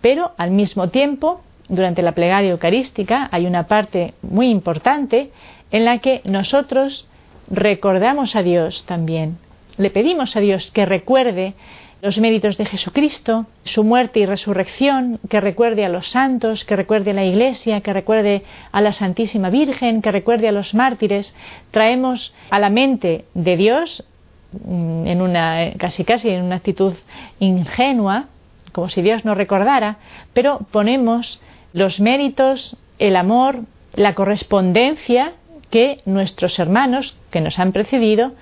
Pero 0.00 0.32
al 0.36 0.50
mismo 0.50 0.90
tiempo, 0.90 1.40
durante 1.68 2.02
la 2.02 2.12
plegaria 2.12 2.50
eucarística 2.50 3.28
hay 3.32 3.46
una 3.46 3.66
parte 3.66 4.14
muy 4.22 4.48
importante 4.48 5.30
en 5.70 5.84
la 5.84 5.98
que 5.98 6.20
nosotros 6.24 7.08
recordamos 7.50 8.36
a 8.36 8.42
Dios 8.42 8.84
también. 8.84 9.38
Le 9.76 9.90
pedimos 9.90 10.36
a 10.36 10.40
Dios 10.40 10.70
que 10.70 10.86
recuerde 10.86 11.54
los 12.00 12.18
méritos 12.18 12.58
de 12.58 12.66
Jesucristo, 12.66 13.46
su 13.64 13.82
muerte 13.82 14.20
y 14.20 14.26
resurrección, 14.26 15.18
que 15.30 15.40
recuerde 15.40 15.86
a 15.86 15.88
los 15.88 16.10
santos, 16.10 16.64
que 16.64 16.76
recuerde 16.76 17.12
a 17.12 17.14
la 17.14 17.24
Iglesia, 17.24 17.80
que 17.80 17.94
recuerde 17.94 18.42
a 18.72 18.80
la 18.82 18.92
Santísima 18.92 19.48
Virgen, 19.48 20.02
que 20.02 20.12
recuerde 20.12 20.48
a 20.48 20.52
los 20.52 20.74
mártires. 20.74 21.34
Traemos 21.70 22.34
a 22.50 22.58
la 22.58 22.68
mente 22.68 23.24
de 23.32 23.56
Dios, 23.56 24.04
mm, 24.52 25.06
en 25.06 25.22
una, 25.22 25.72
casi 25.78 26.04
casi 26.04 26.28
en 26.28 26.42
una 26.42 26.56
actitud 26.56 26.92
ingenua, 27.38 28.26
como 28.72 28.90
si 28.90 29.00
Dios 29.00 29.24
no 29.24 29.34
recordara, 29.34 29.96
pero 30.34 30.58
ponemos 30.70 31.40
los 31.72 32.00
méritos, 32.00 32.76
el 32.98 33.16
amor, 33.16 33.60
la 33.94 34.14
correspondencia 34.14 35.32
que 35.70 36.02
nuestros 36.04 36.58
hermanos 36.58 37.16
que 37.30 37.40
nos 37.40 37.58
han 37.58 37.72
precedido 37.72 38.32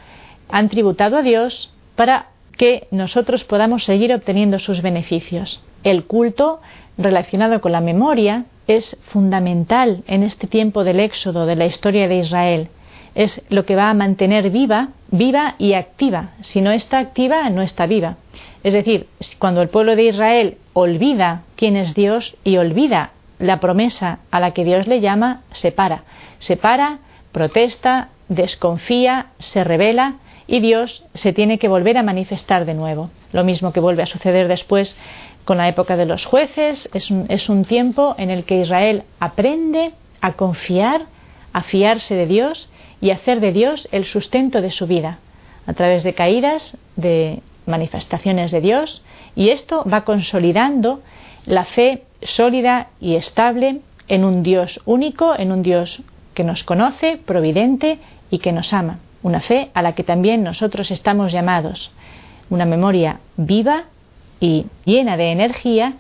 han 0.49 0.69
tributado 0.69 1.17
a 1.17 1.23
Dios 1.23 1.71
para 1.97 2.27
que 2.57 2.87
nosotros 2.91 3.45
podamos 3.45 3.85
seguir 3.85 4.13
obteniendo 4.13 4.59
sus 4.59 4.83
beneficios. 4.83 5.61
El 5.85 6.05
culto 6.05 6.61
relacionado 6.99 7.61
con 7.61 7.73
la 7.73 7.81
memoria 7.81 8.45
es 8.67 8.97
fundamental 9.05 10.03
en 10.07 10.23
este 10.23 10.47
tiempo 10.47 10.85
del 10.85 11.01
éxodo 11.01 11.47
de 11.47 11.57
la 11.57 11.67
historia 11.67 12.09
de 12.09 12.19
Israel. 12.19 12.69
Es 13.15 13.43
lo 13.49 13.67
que 13.67 13.77
va 13.77 13.91
a 13.91 13.95
mantener 13.95 14.51
viva, 14.51 14.89
viva 15.11 15.55
y 15.59 15.75
activa. 15.75 16.31
Si 16.41 16.61
no 16.61 16.71
está 16.71 16.99
activa, 16.99 17.51
no 17.51 17.63
está 17.63 17.87
viva. 17.87 18.17
Es 18.63 18.73
decir, 18.73 19.07
cuando 19.39 19.61
el 19.61 19.69
pueblo 19.69 19.97
de 19.97 20.05
Israel 20.05 20.57
olvida 20.73 21.43
quién 21.57 21.77
es 21.77 21.95
Dios 21.95 22.37
y 22.45 22.57
olvida 22.57 23.11
la 23.39 23.61
promesa 23.61 24.21
a 24.31 24.41
la 24.41 24.53
que 24.53 24.65
Dios 24.65 24.87
le 24.87 25.01
llama 25.01 25.43
se 25.51 25.73
para. 25.73 26.05
Se 26.39 26.57
para, 26.57 27.01
protesta, 27.33 28.09
desconfía, 28.29 29.27
se 29.39 29.65
revela 29.65 30.15
y 30.53 30.61
Dios 30.61 31.03
se 31.15 31.33
tiene 31.33 31.59
que 31.59 31.67
volver 31.67 31.97
a 31.97 32.03
manifestar 32.03 32.67
de 32.67 32.75
nuevo. 32.75 33.09
Lo 33.33 33.43
mismo 33.43 33.73
que 33.73 33.81
vuelve 33.81 34.03
a 34.03 34.07
suceder 34.07 34.49
después 34.49 34.99
con 35.47 35.57
la 35.57 35.67
época 35.67 35.97
de 35.97 36.05
los 36.05 36.27
jueces. 36.27 36.91
Es 36.93 37.11
un, 37.11 37.25
es 37.31 37.49
un 37.49 37.65
tiempo 37.65 38.15
en 38.19 38.29
el 38.29 38.45
que 38.45 38.61
Israel 38.61 39.05
aprende 39.19 39.93
a 40.21 40.35
confiar, 40.35 41.07
a 41.55 41.63
fiarse 41.63 42.15
de 42.17 42.27
Dios 42.27 42.69
y 43.01 43.13
a 43.13 43.15
hacer 43.15 43.41
de 43.41 43.53
Dios 43.53 43.89
el 43.93 44.05
sustento 44.05 44.61
de 44.61 44.71
su 44.71 44.87
vida, 44.87 45.21
a 45.67 45.73
través 45.73 46.03
de 46.03 46.13
caídas, 46.13 46.77
de 46.97 47.41
manifestaciones 47.65 48.51
de 48.51 48.61
Dios, 48.61 49.03
y 49.35 49.49
esto 49.49 49.87
va 49.91 50.05
consolidando 50.05 51.01
la 51.47 51.65
fe 51.65 52.03
sólida 52.21 52.89
y 53.01 53.17
estable 53.17 53.81
en 54.07 54.23
un 54.23 54.43
Dios 54.43 54.83
único, 54.85 55.35
en 55.35 55.51
un 55.51 55.63
Dios 55.63 56.03
que 56.35 56.45
nos 56.45 56.63
conoce, 56.63 57.17
providente 57.17 58.01
y 58.31 58.41
que 58.41 58.53
nos 58.53 58.75
ama. 58.75 58.99
Una 59.23 59.41
fe 59.41 59.71
a 59.75 59.83
la 59.83 59.95
que 59.95 60.05
también 60.05 60.43
nosotros 60.43 60.91
estamos 60.91 61.33
llamados. 61.33 61.91
Una 62.51 62.65
memoria 62.65 63.21
viva 63.37 63.85
y 64.41 64.67
llena 64.85 65.17
de 65.17 65.31
energía 65.31 65.95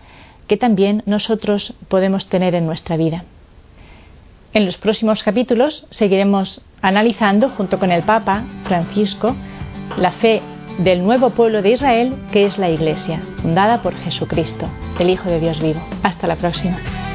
que 0.48 0.56
también 0.56 1.02
nosotros 1.06 1.74
podemos 1.88 2.26
tener 2.26 2.54
en 2.54 2.66
nuestra 2.66 2.96
vida. 2.96 3.24
En 4.52 4.66
los 4.66 4.76
próximos 4.76 5.22
capítulos 5.22 5.86
seguiremos 5.90 6.60
analizando, 6.82 7.50
junto 7.50 7.78
con 7.78 7.90
el 7.90 8.02
Papa 8.02 8.44
Francisco, 8.64 9.34
la 9.96 10.12
fe 10.12 10.42
del 10.78 11.02
nuevo 11.04 11.30
pueblo 11.30 11.62
de 11.62 11.70
Israel 11.70 12.14
que 12.32 12.44
es 12.44 12.58
la 12.58 12.68
Iglesia, 12.68 13.22
fundada 13.40 13.82
por 13.82 13.94
Jesucristo, 13.94 14.68
el 14.98 15.10
Hijo 15.10 15.28
de 15.28 15.40
Dios 15.40 15.60
vivo. 15.60 15.80
Hasta 16.02 16.26
la 16.26 16.36
próxima. 16.36 17.11